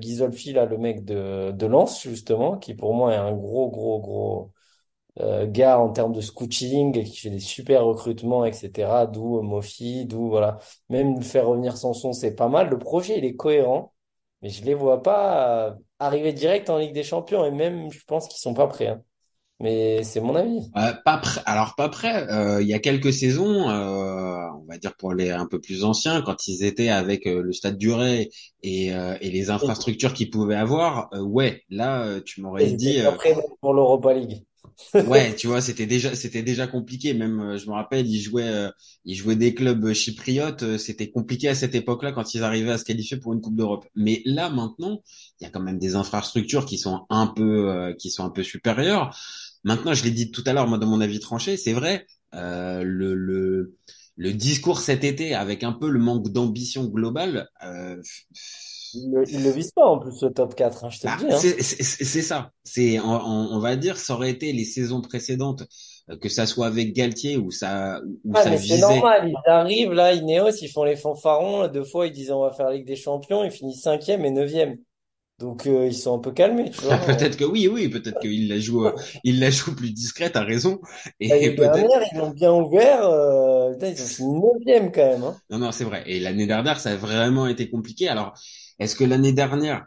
là, 0.53 0.67
le 0.67 0.79
mec 0.79 1.05
de, 1.05 1.53
de 1.53 1.67
Lens, 1.67 2.03
justement, 2.03 2.58
qui 2.58 2.75
pour 2.75 2.94
moi 2.94 3.12
est 3.15 3.17
un 3.17 3.32
gros, 3.32 3.70
gros, 3.70 4.00
gros 4.00 4.53
euh, 5.20 5.47
gars 5.47 5.79
en 5.79 5.91
termes 5.93 6.12
de 6.12 6.20
scouting 6.20 7.05
qui 7.05 7.17
fait 7.17 7.31
des 7.31 7.38
super 7.41 7.85
recrutements, 7.85 8.44
etc. 8.44 9.06
D'où 9.06 9.38
euh, 9.38 9.43
Mofi, 9.43 10.06
d'où 10.06 10.29
voilà. 10.29 10.59
Même 10.88 11.23
faire 11.23 11.47
revenir 11.49 11.76
Sanson, 11.76 12.12
c'est 12.12 12.35
pas 12.35 12.49
mal. 12.49 12.69
Le 12.70 12.79
projet, 12.79 13.19
il 13.19 13.25
est 13.25 13.37
cohérent, 13.37 13.93
mais 14.43 14.49
je 14.50 14.64
les 14.64 14.75
vois 14.75 15.03
pas 15.03 15.69
euh, 15.69 15.75
arriver 15.99 16.32
direct 16.32 16.70
en 16.70 16.79
Ligue 16.79 16.94
des 16.94 17.03
Champions 17.05 17.44
et 17.44 17.50
même, 17.50 17.91
je 17.93 18.00
pense 18.06 18.29
qu'ils 18.29 18.41
sont 18.41 18.55
pas 18.55 18.67
prêts. 18.69 18.88
hein. 18.88 19.03
Mais 19.61 20.03
c'est 20.05 20.20
mon 20.20 20.35
avis. 20.37 20.73
Euh, 20.76 20.93
pas 21.05 21.19
prêt. 21.19 21.41
Alors 21.47 21.75
pas 21.76 21.88
prêt. 21.88 22.26
Euh, 22.31 22.62
il 22.62 22.69
y 22.69 22.75
a 22.75 22.79
quelques 22.79 23.12
saisons, 23.12 23.69
on 23.69 24.65
va 24.69 24.79
dire 24.79 24.94
pour 24.97 25.12
les 25.15 25.31
un 25.31 25.47
peu 25.47 25.61
plus 25.61 25.85
anciens, 25.85 26.23
quand 26.23 26.49
ils 26.49 26.65
étaient 26.65 26.88
avec 26.88 27.26
le 27.26 27.53
Stade 27.53 27.76
du 27.79 27.93
Ray 27.93 28.31
et, 28.62 28.87
et 28.87 29.31
les 29.31 29.50
infrastructures 29.50 30.15
qu'ils 30.15 30.31
pouvaient 30.31 30.56
avoir, 30.56 31.11
ouais, 31.20 31.62
là 31.70 32.20
tu 32.23 32.41
m'aurais 32.41 32.73
dit. 32.73 33.00
pas 33.05 33.17
même 33.29 33.43
pour 33.61 33.75
l'Europa 33.75 34.15
League. 34.15 34.44
Ouais, 35.04 35.34
tu 35.34 35.48
vois, 35.48 35.60
c'était 35.60 35.86
déjà 35.86 36.14
c'était 36.14 36.42
déjà 36.42 36.66
compliqué. 36.69 37.12
Même, 37.12 37.40
euh, 37.40 37.58
je 37.58 37.66
me 37.66 37.72
rappelle, 37.74 38.06
ils 38.06 38.20
jouaient 38.20 38.44
euh, 38.48 38.70
ils 39.04 39.16
jouaient 39.16 39.34
des 39.36 39.52
clubs 39.54 39.92
chypriotes. 39.92 40.62
euh, 40.62 40.78
C'était 40.78 41.10
compliqué 41.10 41.48
à 41.48 41.54
cette 41.56 41.74
époque-là 41.74 42.12
quand 42.12 42.34
ils 42.34 42.42
arrivaient 42.44 42.70
à 42.70 42.78
se 42.78 42.84
qualifier 42.84 43.16
pour 43.16 43.32
une 43.32 43.40
Coupe 43.40 43.56
d'Europe. 43.56 43.86
Mais 43.96 44.22
là, 44.24 44.48
maintenant, 44.48 45.02
il 45.40 45.44
y 45.44 45.46
a 45.46 45.50
quand 45.50 45.60
même 45.60 45.78
des 45.80 45.96
infrastructures 45.96 46.66
qui 46.66 46.78
sont 46.78 47.04
un 47.10 47.26
peu 47.26 47.94
qui 47.98 48.10
sont 48.10 48.24
un 48.24 48.30
peu 48.30 48.42
supérieures. 48.44 49.16
Maintenant, 49.64 49.92
je 49.94 50.04
l'ai 50.04 50.10
dit 50.12 50.30
tout 50.30 50.42
à 50.46 50.52
l'heure, 50.52 50.69
moi, 50.69 50.78
dans 50.78 50.86
mon 50.88 51.00
avis 51.00 51.19
tranché, 51.20 51.56
c'est 51.56 51.72
vrai. 51.72 52.06
le 52.32 53.14
le 53.14 53.76
le 54.16 54.32
discours 54.34 54.80
cet 54.80 55.04
été 55.04 55.34
avec 55.34 55.64
un 55.64 55.72
peu 55.72 55.88
le 55.90 55.98
manque 55.98 56.28
d'ambition 56.32 56.84
globale. 56.86 57.48
Le, 58.94 59.29
ils 59.31 59.43
le 59.43 59.50
visent 59.50 59.73
pas 59.73 59.87
en 59.87 59.99
plus, 59.99 60.23
le 60.23 60.33
top 60.33 60.55
4, 60.55 60.85
hein, 60.85 60.91
je 60.91 61.00
te 61.00 61.06
le 61.06 61.12
bah, 61.12 61.39
dis. 61.39 61.49
Hein. 61.49 61.56
c'est 61.61 62.23
ça. 62.23 62.50
C'est 62.65 62.99
on, 63.00 63.59
va 63.59 63.77
dire, 63.77 63.97
ça 63.97 64.15
aurait 64.15 64.31
été 64.31 64.53
les 64.53 64.65
saisons 64.65 65.00
précédentes, 65.00 65.65
euh, 66.11 66.17
que 66.17 66.29
ça 66.29 66.47
soit 66.47 66.67
avec 66.67 66.93
Galtier 66.93 67.37
où 67.37 67.50
ça 67.50 68.00
où 68.25 68.33
Ah, 68.35 68.43
ça 68.43 68.50
mais 68.50 68.56
c'est 68.56 68.75
visait. 68.75 68.81
normal, 68.81 69.29
ils 69.31 69.50
arrivent 69.50 69.93
là, 69.93 70.12
Ineos, 70.12 70.50
ils 70.61 70.69
font 70.69 70.85
les 70.85 70.97
fanfarons. 70.97 71.69
Deux 71.69 71.85
fois, 71.85 72.06
ils 72.06 72.12
disent 72.12 72.31
on 72.31 72.43
va 72.43 72.53
faire 72.53 72.67
la 72.67 72.75
Ligue 72.75 72.87
des 72.87 72.97
Champions, 72.97 73.44
ils 73.44 73.50
finissent 73.50 73.83
cinquième 73.83 74.25
et 74.25 74.31
neuvième. 74.31 74.79
Donc 75.43 75.67
euh, 75.67 75.87
ils 75.87 75.94
sont 75.94 76.15
un 76.15 76.21
peu 76.21 76.31
calmés, 76.31 76.71
tu 76.71 76.81
vois. 76.83 76.97
Peut-être 77.06 77.37
que 77.37 77.44
oui, 77.44 77.67
oui, 77.67 77.89
peut-être 77.89 78.21
qu'il 78.21 78.49
la 78.49 78.61
joue, 78.61 78.87
euh, 78.87 78.93
il 79.25 79.41
la 79.41 79.50
joue 79.50 79.75
plus 79.75 79.93
discrète, 79.93 80.35
t'as 80.35 80.44
raison. 80.44 80.81
Et 81.19 81.29
L'année 81.29 81.50
dernière, 81.56 82.00
ils 82.12 82.19
l'ont 82.19 82.31
bien 82.31 82.53
ouvert. 82.53 83.05
Euh, 83.05 83.73
putain, 83.73 83.89
ils 83.89 84.00
ont 84.00 84.06
fini 84.06 84.41
neuvième 84.41 84.93
quand 84.93 85.05
même. 85.05 85.25
Hein. 85.25 85.37
Non, 85.50 85.59
non, 85.59 85.73
c'est 85.73 85.85
vrai. 85.85 86.05
Et 86.06 86.21
l'année 86.21 86.47
dernière, 86.47 86.79
ça 86.79 86.91
a 86.91 86.97
vraiment 86.97 87.49
été 87.49 87.69
compliqué. 87.69 88.09
Alors, 88.09 88.35
est-ce 88.78 88.96
que 88.96 89.04
l'année 89.04 89.32
dernière, 89.32 89.84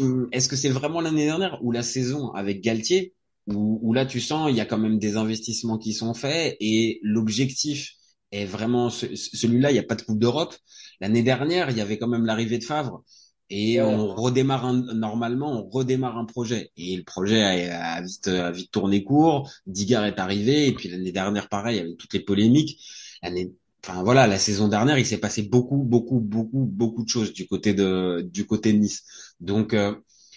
hum, 0.00 0.28
est-ce 0.32 0.48
que 0.48 0.56
c'est 0.56 0.68
vraiment 0.68 1.00
l'année 1.00 1.24
dernière 1.26 1.58
ou 1.62 1.72
la 1.72 1.82
saison 1.82 2.30
avec 2.32 2.60
Galtier, 2.62 3.14
où, 3.46 3.78
où 3.82 3.92
là, 3.92 4.06
tu 4.06 4.20
sens, 4.20 4.50
il 4.50 4.56
y 4.56 4.60
a 4.60 4.64
quand 4.66 4.78
même 4.78 4.98
des 4.98 5.16
investissements 5.16 5.78
qui 5.78 5.92
sont 5.92 6.14
faits 6.14 6.56
et 6.60 6.98
l'objectif 7.02 7.92
est 8.32 8.46
vraiment 8.46 8.90
ce- 8.90 9.14
celui-là, 9.14 9.70
il 9.70 9.74
n'y 9.74 9.78
a 9.78 9.82
pas 9.84 9.94
de 9.96 10.02
Coupe 10.02 10.18
d'Europe. 10.18 10.54
L'année 11.00 11.22
dernière, 11.22 11.70
il 11.70 11.76
y 11.76 11.80
avait 11.80 11.98
quand 11.98 12.08
même 12.08 12.24
l'arrivée 12.24 12.58
de 12.58 12.64
Favre. 12.64 13.02
Et 13.50 13.80
Ouais. 13.80 13.86
on 13.86 14.14
redémarre 14.14 14.64
un- 14.64 14.94
normalement, 14.94 15.52
on 15.52 15.68
redémarre 15.68 16.16
un 16.16 16.24
projet. 16.24 16.70
Et 16.78 16.96
le 16.96 17.04
projet 17.04 17.42
a, 17.42 17.94
a 17.96 18.02
vite, 18.02 18.26
a 18.28 18.50
vite 18.50 18.70
tourné 18.70 19.04
court. 19.04 19.50
Digard 19.66 20.06
est 20.06 20.18
arrivé. 20.18 20.66
Et 20.68 20.72
puis 20.72 20.88
l'année 20.88 21.12
dernière, 21.12 21.48
pareil, 21.50 21.78
avec 21.78 21.96
toutes 21.98 22.14
les 22.14 22.20
polémiques. 22.20 22.80
L'année, 23.22 23.52
enfin 23.84 24.02
voilà, 24.02 24.26
la 24.26 24.38
saison 24.38 24.68
dernière, 24.68 24.98
il 24.98 25.06
s'est 25.06 25.18
passé 25.18 25.42
beaucoup, 25.42 25.76
beaucoup, 25.78 26.20
beaucoup, 26.20 26.64
beaucoup 26.66 27.04
de 27.04 27.08
choses 27.08 27.32
du 27.32 27.46
côté 27.46 27.74
de, 27.74 28.22
du 28.32 28.46
côté 28.46 28.72
de 28.72 28.78
Nice. 28.78 29.04
Donc, 29.40 29.74
euh, 29.74 29.94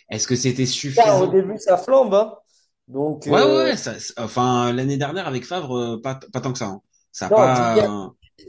est-ce 0.09 0.27
que 0.27 0.35
c'était 0.35 0.65
au 1.19 1.27
suffisant? 1.27 1.27
début, 1.27 1.57
ça 1.59 1.77
flambe. 1.77 2.13
Hein. 2.13 2.35
Donc, 2.87 3.27
Ouais, 3.27 3.43
euh, 3.43 3.65
ouais, 3.65 3.75
ça, 3.77 3.93
enfin, 4.17 4.71
l'année 4.71 4.97
dernière 4.97 5.27
avec 5.27 5.45
Favre, 5.45 5.75
euh, 5.77 6.01
pas, 6.01 6.15
pas 6.31 6.39
tant 6.41 6.53
que 6.53 6.59
ça. 6.59 6.67
hein. 6.67 6.81
Ça 7.11 7.29
non, 7.29 7.31
pas. 7.31 7.53
Digard, 7.53 7.91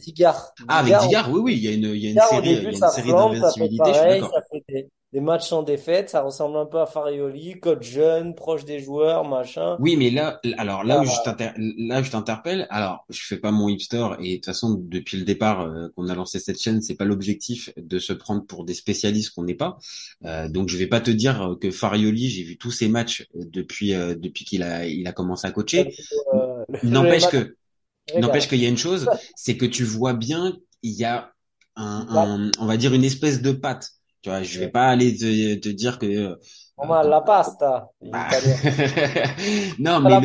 Digard, 0.00 0.52
Ah, 0.68 0.78
avec 0.80 0.96
Digard, 0.98 1.30
oui, 1.32 1.40
oui, 1.40 1.54
il 1.56 1.62
y 1.64 1.68
a 1.68 1.72
une, 1.72 1.94
il 1.94 2.02
y 2.04 2.06
a 2.06 2.10
une 2.10 2.20
Digard, 2.20 2.34
au 2.34 2.42
série, 2.42 2.54
il 2.62 2.70
y 2.72 2.76
a 2.76 2.78
une 2.78 2.86
série 2.86 3.14
d'invincibilité, 3.14 3.92
je 3.92 3.98
suis 3.98 4.06
d'accord. 4.06 4.32
ça 4.32 4.42
des, 5.12 5.20
matchs 5.20 5.52
en 5.52 5.62
défaite, 5.62 6.10
ça 6.10 6.22
ressemble 6.22 6.56
un 6.58 6.66
peu 6.66 6.80
à 6.80 6.86
Farioli, 6.86 7.58
coach 7.60 7.82
jeune, 7.82 8.34
proche 8.34 8.64
des 8.64 8.80
joueurs, 8.80 9.24
machin. 9.28 9.76
Oui, 9.80 9.96
mais 9.96 10.10
là, 10.10 10.40
alors 10.58 10.84
là 10.84 10.96
Là, 10.96 11.00
où 11.02 11.04
je 11.04 11.10
t'inter- 11.24 11.52
là 11.56 12.00
où 12.00 12.04
je 12.04 12.10
t'interpelle, 12.10 12.66
alors 12.70 13.04
je 13.08 13.20
fais 13.24 13.38
pas 13.38 13.50
mon 13.50 13.68
hipster 13.68 14.06
et 14.20 14.32
de 14.32 14.34
toute 14.36 14.46
façon 14.46 14.74
depuis 14.74 15.16
le 15.18 15.24
départ 15.24 15.62
euh, 15.62 15.88
qu'on 15.96 16.08
a 16.08 16.14
lancé 16.14 16.38
cette 16.38 16.60
chaîne, 16.60 16.82
c'est 16.82 16.94
pas 16.96 17.04
l'objectif 17.04 17.70
de 17.76 17.98
se 17.98 18.12
prendre 18.12 18.44
pour 18.44 18.64
des 18.64 18.74
spécialistes 18.74 19.34
qu'on 19.34 19.44
n'est 19.44 19.54
pas. 19.54 19.78
Euh, 20.24 20.48
donc 20.48 20.68
je 20.68 20.76
vais 20.76 20.86
pas 20.86 21.00
te 21.00 21.10
dire 21.10 21.56
que 21.60 21.70
Farioli, 21.70 22.28
j'ai 22.28 22.42
vu 22.42 22.58
tous 22.58 22.70
ses 22.70 22.88
matchs 22.88 23.26
euh, 23.36 23.40
depuis 23.46 23.94
euh, 23.94 24.14
depuis 24.14 24.44
qu'il 24.44 24.62
a 24.62 24.86
il 24.86 25.06
a 25.06 25.12
commencé 25.12 25.46
à 25.46 25.50
coacher. 25.52 25.94
euh, 26.34 26.64
N'empêche 26.82 27.28
que 27.28 27.56
n'empêche 28.18 28.48
qu'il 28.48 28.60
y 28.60 28.66
a 28.66 28.68
une 28.68 28.78
chose, 28.78 29.08
c'est 29.36 29.56
que 29.56 29.66
tu 29.66 29.84
vois 29.84 30.14
bien 30.14 30.56
il 30.82 30.92
y 30.92 31.04
a 31.04 31.32
un, 31.76 32.06
un 32.10 32.50
on 32.58 32.66
va 32.66 32.76
dire 32.76 32.94
une 32.94 33.04
espèce 33.04 33.42
de 33.42 33.52
patte. 33.52 33.90
Tu 34.28 34.30
vois, 34.30 34.42
je 34.42 34.58
vais 34.58 34.68
pas 34.68 34.88
aller 34.88 35.16
te, 35.16 35.54
te 35.56 35.68
dire 35.68 35.98
que 35.98 36.06
euh, 36.06 36.36
la 37.04 37.20
pasta, 37.20 37.90
bah, 38.00 38.28
non, 39.78 40.00
mais 40.00 40.20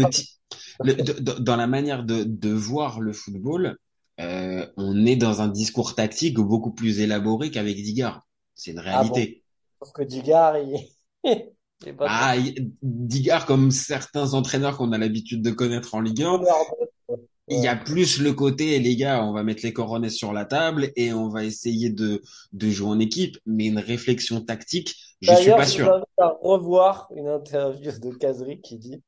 le, 0.82 0.94
dans 1.42 1.56
la 1.56 1.68
manière 1.68 2.04
de, 2.04 2.24
de 2.24 2.50
voir 2.50 3.00
le 3.02 3.14
football, 3.14 3.78
euh, 4.20 4.66
on 4.78 5.06
est 5.06 5.16
dans 5.16 5.42
un 5.42 5.48
discours 5.48 5.96
tactique 5.96 6.36
beaucoup 6.38 6.74
plus 6.74 7.00
élaboré 7.02 7.52
qu'avec 7.52 7.76
Digard. 7.78 8.28
C'est 8.56 8.72
une 8.72 8.80
Ah 8.92 9.04
bon? 9.04 9.20
réalité. 9.20 9.44
Sauf 9.80 9.92
que 9.94 10.04
Digard, 10.04 10.58
il... 10.58 10.90
Ah, 12.06 12.36
Digard, 12.82 13.46
comme 13.46 13.72
certains 13.72 14.34
entraîneurs 14.34 14.78
qu'on 14.78 14.92
a 14.92 14.98
l'habitude 14.98 15.42
de 15.42 15.52
connaître 15.52 15.96
en 15.96 16.02
Ligue 16.02 16.24
1, 16.24 16.48
il 17.50 17.60
y 17.60 17.68
a 17.68 17.76
plus 17.76 18.20
le 18.22 18.34
côté, 18.34 18.80
les 18.80 18.96
gars, 18.96 19.24
on 19.24 19.34
va 19.34 19.44
mettre 19.44 19.64
les 19.64 19.74
coronets 19.74 20.10
sur 20.10 20.34
la 20.34 20.46
table 20.46 20.92
et 20.96 21.14
on 21.14 21.30
va 21.30 21.44
essayer 21.46 21.90
de, 21.90 22.22
de 22.54 22.70
jouer 22.70 22.90
en 22.90 23.00
équipe, 23.00 23.38
mais 23.46 23.68
une 23.68 23.80
réflexion 23.80 24.42
tactique, 24.42 24.96
je 25.22 25.36
suis 25.36 25.54
pas 25.54 25.68
je 25.68 25.68
sûr. 25.68 25.96
invite 25.96 26.08
à 26.20 26.28
revoir 26.42 27.08
une 27.16 27.28
interview 27.28 27.92
de 28.00 28.12
Kazri 28.18 28.62
qui 28.62 28.78
dit 28.78 29.02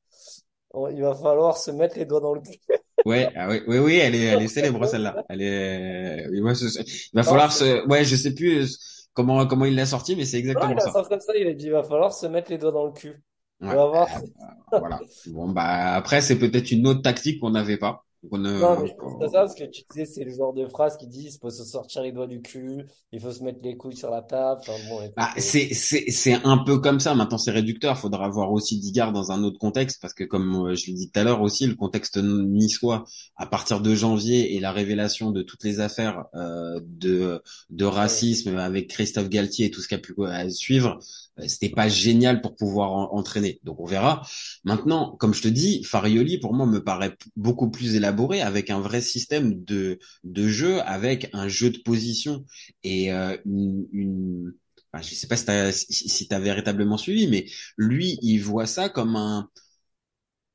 oh, 0.72 0.90
il 0.90 1.02
va 1.02 1.16
falloir 1.16 1.58
se 1.58 1.72
mettre 1.72 1.98
les 2.00 2.06
doigts 2.06 2.22
dans 2.22 2.34
le 2.36 2.42
cul. 2.42 2.60
Ouais, 3.06 3.32
ah 3.36 3.48
oui, 3.50 3.62
oui, 3.68 3.78
oui, 3.78 3.96
elle 3.98 4.16
est, 4.16 4.24
elle 4.24 4.42
est 4.42 4.48
célèbre 4.48 4.88
celle-là. 4.88 5.22
Elle 5.30 5.42
est, 5.44 6.26
ce- 6.56 6.70
ce- 6.70 6.80
il 6.82 7.12
va 7.14 7.24
falloir 7.24 7.52
se, 7.54 7.86
ouais, 7.88 8.04
je 8.04 8.16
sais 8.16 8.34
plus 8.34 8.64
euh, 8.64 8.68
comment, 9.14 9.46
comment 9.46 9.66
il 9.66 9.76
l'a 9.76 9.86
sorti, 9.86 10.16
mais 10.16 10.26
c'est 10.26 10.40
non, 10.54 10.62
exactement 10.64 10.76
il 10.76 10.80
a 10.80 10.88
ça. 10.90 10.98
comme 11.08 11.20
ça, 11.20 11.36
il 11.36 11.48
a 11.48 11.54
dit 11.54 11.66
il 11.66 11.72
va 11.72 11.84
falloir 11.84 12.14
se 12.14 12.26
mettre 12.28 12.52
les 12.52 12.58
doigts 12.58 12.72
dans 12.72 12.86
le 12.86 12.92
cul. 12.94 13.22
On 13.68 13.74
Ouais, 13.74 13.78
va 13.78 13.86
voir. 13.88 14.08
euh, 14.42 14.46
voilà. 14.76 15.06
Bon, 15.26 15.50
bah, 15.52 15.96
après, 15.96 16.22
c'est 16.22 16.40
peut-être 16.40 16.72
une 16.72 16.88
autre 16.88 17.02
tactique 17.02 17.40
qu'on 17.42 17.52
n'avait 17.52 17.78
pas. 17.78 18.05
Ne- 18.34 18.60
Non, 18.60 18.80
mais 18.82 18.88
je 18.88 18.96
pense 18.96 19.22
à 19.22 19.28
ça 19.30 19.40
parce 19.42 19.56
que 19.56 19.64
tu 19.66 19.84
disais, 19.90 20.06
c'est 20.06 20.24
le 20.24 20.32
genre 20.32 20.54
de 20.54 20.66
phrase 20.68 20.98
qui 20.98 21.08
dit 21.08 21.26
il 21.34 21.40
faut 21.40 21.50
se 21.50 21.64
sortir 21.64 22.02
les 22.02 22.12
doigts 22.12 22.28
du 22.28 22.42
cul, 22.42 22.86
il 23.12 23.20
faut 23.22 23.32
se 23.32 23.44
mettre 23.44 23.60
les 23.64 23.78
couilles 23.78 23.96
sur 23.96 24.10
la 24.10 24.22
table. 24.22 24.62
Enfin, 24.62 24.80
bon, 24.80 25.02
écoute, 25.02 25.18
Ah, 25.18 25.34
euh, 25.38 25.40
c'est 25.40 25.74
c'est 25.74 26.12
c'est 26.12 26.34
un 26.44 26.58
peu 26.58 26.80
comme 26.80 27.00
ça. 27.00 27.16
Maintenant, 27.16 27.38
c'est 27.38 27.52
réducteur. 27.52 27.98
Faudra 27.98 28.28
voir 28.30 28.52
aussi 28.52 28.80
Digard 28.80 29.14
dans 29.14 29.32
un 29.32 29.44
autre 29.44 29.58
contexte 29.60 30.02
parce 30.02 30.14
que 30.14 30.26
comme 30.26 30.68
euh, 30.72 30.76
je 30.76 30.88
l'ai 30.88 30.94
dit 30.94 31.10
tout 31.10 31.18
à 31.20 31.24
l'heure 31.24 31.42
aussi, 31.42 31.68
le 31.68 31.76
contexte 31.76 32.18
niçois 32.18 33.06
à 33.38 33.46
partir 33.46 33.80
de 33.80 33.96
janvier 33.96 34.56
et 34.56 34.60
la 34.60 34.74
révélation 34.74 35.32
de 35.32 35.42
toutes 35.42 35.64
les 35.64 35.80
affaires 35.80 36.26
euh, 36.36 36.82
de 36.84 37.42
de 37.70 37.86
racisme 37.86 38.58
avec 38.58 38.90
Christophe 38.90 39.30
Galtier 39.30 39.68
et 39.68 39.72
tout 39.72 39.80
ce 39.82 39.88
qu'il 39.88 39.96
a 39.98 40.02
pu 40.02 40.14
euh, 40.20 40.50
suivre, 40.50 41.00
c'était 41.48 41.70
pas 41.70 41.90
génial 41.90 42.42
pour 42.42 42.56
pouvoir 42.56 42.92
en- 42.94 43.14
entraîner. 43.18 43.60
Donc 43.64 43.80
on 43.80 43.86
verra. 43.86 44.22
Maintenant, 44.64 45.16
comme 45.18 45.34
je 45.34 45.42
te 45.42 45.48
dis, 45.48 45.84
Farioli 45.84 46.40
pour 46.40 46.54
moi 46.54 46.66
me 46.66 46.84
paraît 46.84 47.16
beaucoup 47.36 47.70
plus 47.70 47.96
élaboré 47.96 48.42
avec 48.42 48.70
un 48.70 48.80
vrai 48.80 49.02
système 49.02 49.64
de 49.64 50.00
de 50.24 50.48
jeu, 50.48 50.82
avec 50.82 51.30
un 51.34 51.48
jeu 51.48 51.70
de 51.72 51.80
position 51.80 52.46
et 52.84 53.12
euh, 53.14 53.38
une, 53.46 53.86
une 53.92 54.54
enfin, 54.94 55.02
je 55.04 55.14
sais 55.16 55.28
pas 55.28 55.38
si 55.38 55.46
t'as 55.46 55.72
si, 55.72 56.10
si 56.10 56.28
t'as 56.28 56.40
véritablement 56.40 56.98
suivi, 56.98 57.28
mais 57.28 57.46
lui, 57.78 58.18
il 58.22 58.40
voit 58.40 58.66
ça 58.68 58.90
comme 58.90 59.16
un 59.16 59.50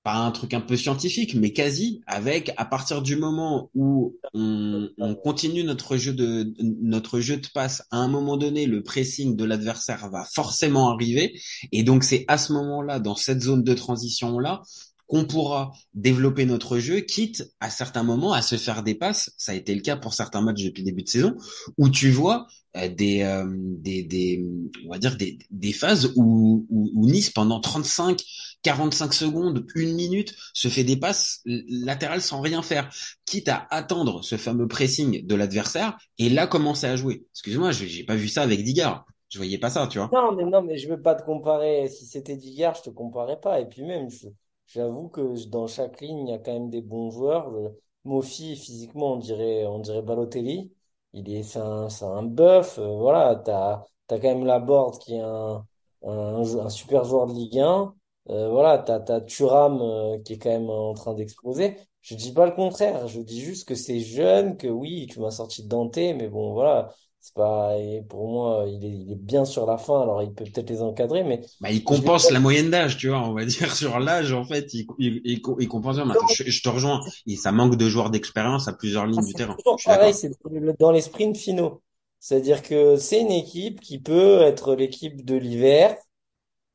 pas 0.03 0.15
un 0.15 0.31
truc 0.31 0.55
un 0.55 0.61
peu 0.61 0.77
scientifique, 0.77 1.35
mais 1.35 1.53
quasi 1.53 2.01
avec 2.07 2.53
à 2.57 2.65
partir 2.65 3.03
du 3.03 3.17
moment 3.17 3.71
où 3.75 4.17
on, 4.33 4.89
on 4.99 5.15
continue 5.15 5.63
notre 5.63 5.97
jeu 5.97 6.15
de 6.15 6.55
notre 6.61 7.21
jeu 7.21 7.37
de 7.37 7.47
passe, 7.53 7.83
à 7.91 7.99
un 7.99 8.09
moment 8.09 8.37
donné, 8.37 8.67
le 8.67 8.83
pressing 8.83 9.37
de 9.37 9.45
l'adversaire 9.45 10.09
va 10.11 10.25
forcément 10.35 10.91
arriver, 10.91 11.39
et 11.73 11.83
donc 11.83 12.05
c'est 12.05 12.25
à 12.29 12.39
ce 12.39 12.53
moment-là, 12.55 12.99
dans 12.99 13.17
cette 13.17 13.43
zone 13.43 13.63
de 13.63 13.75
transition 13.75 14.39
là, 14.39 14.63
qu'on 15.11 15.25
pourra 15.25 15.73
développer 15.95 16.47
notre 16.47 16.79
jeu, 16.79 17.01
quitte 17.01 17.45
à 17.61 17.69
certains 17.69 18.05
moments 18.05 18.33
à 18.33 18.43
se 18.43 18.57
faire 18.57 18.85
des 18.85 18.95
passes. 18.95 19.33
Ça 19.39 19.53
a 19.53 19.57
été 19.57 19.75
le 19.75 19.81
cas 19.81 19.97
pour 19.97 20.15
certains 20.15 20.41
matchs 20.41 20.63
depuis 20.63 20.83
le 20.83 20.87
début 20.87 21.03
de 21.03 21.09
saison, 21.09 21.37
où 21.79 21.89
tu 21.89 22.11
vois 22.11 22.47
euh, 22.77 22.89
des, 22.89 23.23
euh, 23.23 23.45
des, 23.51 24.05
des, 24.05 24.45
on 24.87 24.91
va 24.93 24.99
dire 24.99 25.17
des, 25.17 25.39
des 25.51 25.73
phases 25.73 26.13
où, 26.17 26.65
où, 26.71 26.91
où 26.95 27.07
Nice 27.07 27.31
pendant 27.31 27.61
35, 27.61 28.23
45 28.63 29.13
secondes, 29.13 29.67
une 29.75 29.95
minute, 29.95 30.37
se 30.55 30.69
fait 30.69 30.85
des 30.85 30.97
passes 30.97 31.41
latérales 31.45 32.23
sans 32.23 32.41
rien 32.41 32.63
faire, 32.63 32.89
quitte 33.25 33.49
à 33.49 33.67
attendre 33.71 34.23
ce 34.23 34.37
fameux 34.37 34.69
pressing 34.69 35.27
de 35.27 35.35
l'adversaire 35.35 35.99
et 36.19 36.29
là 36.29 36.47
commencer 36.47 36.87
à 36.87 36.97
jouer. 36.97 37.25
Excuse-moi, 37.35 37.73
j'ai 37.73 38.05
pas 38.05 38.17
vu 38.17 38.29
ça 38.29 38.43
avec 38.43 38.63
Digard. 38.65 39.07
Je 39.29 39.39
voyais 39.39 39.59
pas 39.59 39.71
ça, 39.71 39.89
tu 39.89 39.99
vois. 39.99 40.13
Non, 40.13 40.33
mais 40.33 40.45
non, 40.45 40.63
mais 40.63 40.77
je 40.79 40.89
veux 40.89 41.01
pas 41.03 41.15
te 41.17 41.23
comparer. 41.25 41.89
Si 41.89 42.07
c'était 42.07 42.37
d'hier, 42.37 42.75
je 42.75 42.83
te 42.83 42.91
comparais 42.91 43.41
pas. 43.41 43.61
Et 43.61 43.67
puis 43.67 43.83
même, 43.83 44.09
je- 44.11 44.29
j'avoue 44.73 45.09
que 45.09 45.47
dans 45.49 45.67
chaque 45.67 46.01
ligne, 46.01 46.27
il 46.29 46.31
y 46.31 46.35
a 46.35 46.39
quand 46.39 46.53
même 46.53 46.71
des 46.71 46.83
bons 46.83 47.11
joueurs. 47.11 47.51
Le- 47.51 47.79
Mofi, 48.05 48.57
physiquement, 48.57 49.15
on 49.15 49.17
dirait, 49.19 49.67
on 49.67 49.79
dirait 49.81 50.01
Balotelli. 50.03 50.73
Il 51.13 51.31
est, 51.35 51.43
c'est 51.43 51.59
un, 51.59 51.89
c'est 51.91 52.05
un 52.07 52.23
bœuf. 52.23 52.79
euh, 52.79 52.97
voilà, 52.97 53.37
t'as, 53.37 53.85
t'as 54.07 54.19
quand 54.19 54.29
même 54.29 54.47
Laborde 54.47 54.99
qui 54.99 55.15
est 55.17 55.21
un, 55.21 55.67
un, 56.07 56.69
super 56.71 57.05
joueur 57.05 57.27
de 57.27 57.33
Ligue 57.35 57.59
1. 57.59 57.95
Euh, 58.31 58.49
voilà, 58.51 58.79
t'as, 58.79 59.01
t'as 59.01 59.21
Thuram 59.21 59.81
euh, 59.83 60.19
qui 60.23 60.35
est 60.35 60.39
quand 60.39 60.51
même 60.51 60.71
en 60.71 60.95
train 60.95 61.15
d'exploser. 61.15 61.77
Je 62.03 62.15
dis 62.15 62.33
pas 62.33 62.47
le 62.47 62.53
contraire. 62.53 63.07
Je 63.09 63.21
dis 63.21 63.41
juste 63.41 63.69
que 63.69 63.75
c'est 63.75 64.01
jeune, 64.01 64.57
que 64.57 64.67
oui, 64.69 65.07
tu 65.11 65.21
m'as 65.21 65.31
sorti 65.31 65.63
de 65.65 65.69
Dante, 65.69 65.97
mais 65.97 66.29
bon, 66.29 66.53
voilà. 66.55 66.91
C'est 67.21 67.35
pas, 67.35 67.77
et 67.79 68.03
pour 68.03 68.29
moi, 68.31 68.65
il 68.67 68.85
est, 68.85 68.89
il 68.91 69.13
est 69.13 69.17
bien 69.17 69.45
sur 69.45 69.67
la 69.67 69.77
fin, 69.79 70.01
alors 70.03 70.23
il 70.23 70.33
peut 70.33 70.45
peut-être 70.45 70.71
les 70.71 70.83
encadrer, 70.83 71.23
mais 71.25 71.41
Bah, 71.61 71.71
il 71.71 71.85
je 71.85 71.85
compense 71.85 72.31
la 72.31 72.41
moyenne 72.41 72.71
d'âge, 72.71 72.97
tu 72.97 73.09
vois, 73.09 73.21
on 73.21 73.35
va 73.35 73.45
dire 73.47 73.75
sur 73.75 73.99
l'âge, 73.99 74.33
en 74.33 74.45
fait, 74.45 74.73
il, 74.75 74.87
il, 74.99 75.21
il, 75.25 75.41
il 75.61 75.69
compense. 75.69 75.97
Je, 76.35 76.51
je 76.51 76.63
te 76.63 76.69
rejoins. 76.69 77.01
Et 77.27 77.37
ça 77.37 77.53
manque 77.53 77.77
de 77.77 77.89
joueurs 77.89 78.11
d'expérience 78.11 78.69
à 78.69 78.73
plusieurs 78.73 79.07
lignes 79.07 79.25
du 79.25 79.33
c'est 79.33 79.35
terrain. 79.35 79.57
pareil, 79.85 80.15
c'est 80.15 80.31
dans 80.79 80.91
les 80.93 81.01
sprints 81.01 81.37
finaux. 81.37 81.83
C'est-à-dire 82.19 82.63
que 82.63 82.97
c'est 82.97 83.21
une 83.21 83.31
équipe 83.31 83.81
qui 83.81 83.99
peut 83.99 84.43
être 84.43 84.75
l'équipe 84.75 85.25
de 85.25 85.37
l'hiver, 85.37 85.97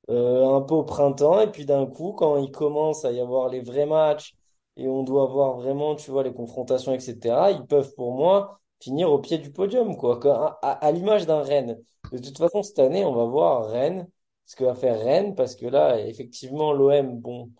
euh, 0.09 0.45
un 0.55 0.61
peu 0.61 0.75
au 0.75 0.83
printemps, 0.83 1.41
et 1.41 1.51
puis 1.51 1.65
d'un 1.65 1.85
coup, 1.87 2.13
quand 2.13 2.37
il 2.37 2.51
commence 2.51 3.05
à 3.05 3.11
y 3.11 3.19
avoir 3.21 3.49
les 3.49 3.61
vrais 3.61 3.85
matchs, 3.85 4.35
et 4.77 4.87
on 4.87 5.03
doit 5.03 5.27
voir 5.27 5.55
vraiment, 5.57 5.95
tu 5.95 6.11
vois, 6.11 6.23
les 6.23 6.33
confrontations, 6.33 6.93
etc., 6.93 7.51
ils 7.51 7.65
peuvent, 7.67 7.93
pour 7.95 8.13
moi, 8.13 8.61
finir 8.85 9.11
au 9.11 9.19
pied 9.19 9.37
du 9.37 9.51
podium, 9.51 9.97
quoi. 9.97 10.19
À, 10.61 10.71
à- 10.85 10.91
l'image 10.91 11.25
d'un 11.25 11.41
Rennes. 11.41 11.81
De 12.11 12.17
toute 12.19 12.37
façon, 12.37 12.63
cette 12.63 12.79
année, 12.79 13.03
on 13.05 13.13
va 13.13 13.25
voir 13.25 13.69
Rennes, 13.69 14.07
ce 14.45 14.55
que 14.55 14.63
va 14.63 14.75
faire 14.75 14.99
Rennes, 14.99 15.35
parce 15.35 15.55
que 15.55 15.65
là, 15.65 15.99
effectivement, 15.99 16.73
l'OM, 16.73 17.19
bon, 17.19 17.51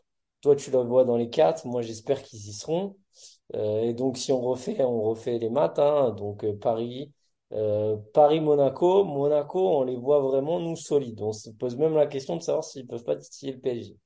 toi, 0.41 0.55
tu 0.55 0.71
la 0.71 0.81
vois 0.83 1.03
dans 1.05 1.17
les 1.17 1.29
quatre, 1.29 1.65
moi, 1.67 1.81
j'espère 1.81 2.21
qu'ils 2.23 2.47
y 2.47 2.53
seront. 2.53 2.95
Euh, 3.55 3.81
et 3.83 3.93
donc, 3.93 4.17
si 4.17 4.31
on 4.31 4.41
refait, 4.41 4.83
on 4.83 5.01
refait 5.03 5.39
les 5.39 5.49
maths, 5.49 5.79
hein. 5.79 6.11
Donc, 6.11 6.43
euh, 6.43 6.53
Paris, 6.57 7.11
euh, 7.53 7.97
Paris-Monaco, 8.13 9.03
Monaco, 9.05 9.59
on 9.79 9.83
les 9.83 9.95
voit 9.97 10.21
vraiment, 10.21 10.59
nous, 10.59 10.75
solides. 10.75 11.21
On 11.21 11.31
se 11.33 11.49
pose 11.51 11.77
même 11.77 11.95
la 11.95 12.07
question 12.07 12.35
de 12.37 12.41
savoir 12.43 12.63
s'ils 12.63 12.87
peuvent 12.87 13.03
pas 13.03 13.15
titiller 13.15 13.53
le 13.53 13.59
PSG. 13.59 13.97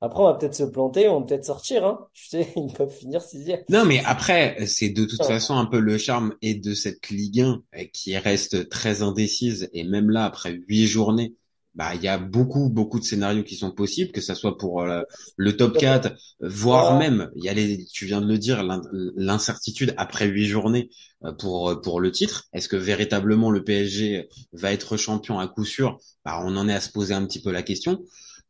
Après, 0.00 0.20
on 0.22 0.26
va 0.26 0.34
peut-être 0.34 0.54
se 0.54 0.64
planter, 0.64 1.08
on 1.08 1.20
va 1.20 1.26
peut-être 1.26 1.44
sortir, 1.46 1.86
hein. 1.86 2.08
Tu 2.14 2.28
sais, 2.28 2.52
ils 2.56 2.72
peuvent 2.72 2.90
finir 2.90 3.22
sixième. 3.22 3.64
Non, 3.70 3.84
mais 3.86 4.02
après, 4.04 4.66
c'est 4.66 4.90
de 4.90 5.04
toute 5.06 5.24
façon 5.24 5.56
un 5.56 5.64
peu 5.66 5.80
le 5.80 5.96
charme 5.96 6.34
et 6.42 6.54
de 6.54 6.74
cette 6.74 7.08
Ligue 7.08 7.40
1 7.40 7.62
euh, 7.76 7.84
qui 7.92 8.16
reste 8.16 8.68
très 8.68 9.02
indécise. 9.02 9.70
Et 9.72 9.84
même 9.84 10.10
là, 10.10 10.26
après 10.26 10.52
huit 10.68 10.86
journées, 10.86 11.34
bah, 11.74 11.94
il 11.94 12.02
y 12.02 12.08
a 12.08 12.18
beaucoup, 12.18 12.68
beaucoup 12.68 13.00
de 13.00 13.04
scénarios 13.04 13.42
qui 13.42 13.56
sont 13.56 13.72
possibles, 13.72 14.12
que 14.12 14.20
ça 14.20 14.34
soit 14.34 14.58
pour 14.58 14.82
euh, 14.82 15.00
le 15.36 15.56
top 15.56 15.76
4, 15.78 16.12
voire 16.40 16.92
même, 16.92 17.30
il 17.36 17.44
y 17.44 17.48
a 17.48 17.54
les, 17.54 17.84
tu 17.86 18.04
viens 18.06 18.20
de 18.20 18.28
le 18.28 18.38
dire, 18.38 18.62
l'in- 18.62 18.82
l'incertitude 19.16 19.94
après 19.96 20.26
huit 20.26 20.46
journées 20.46 20.90
euh, 21.24 21.32
pour, 21.32 21.80
pour 21.80 22.00
le 22.00 22.12
titre. 22.12 22.44
Est-ce 22.52 22.68
que 22.68 22.76
véritablement 22.76 23.50
le 23.50 23.64
PSG 23.64 24.28
va 24.52 24.72
être 24.72 24.96
champion 24.98 25.38
à 25.38 25.48
coup 25.48 25.64
sûr? 25.64 25.98
Bah, 26.24 26.40
on 26.44 26.54
en 26.56 26.68
est 26.68 26.74
à 26.74 26.80
se 26.80 26.90
poser 26.92 27.14
un 27.14 27.24
petit 27.26 27.40
peu 27.42 27.50
la 27.50 27.62
question. 27.62 28.04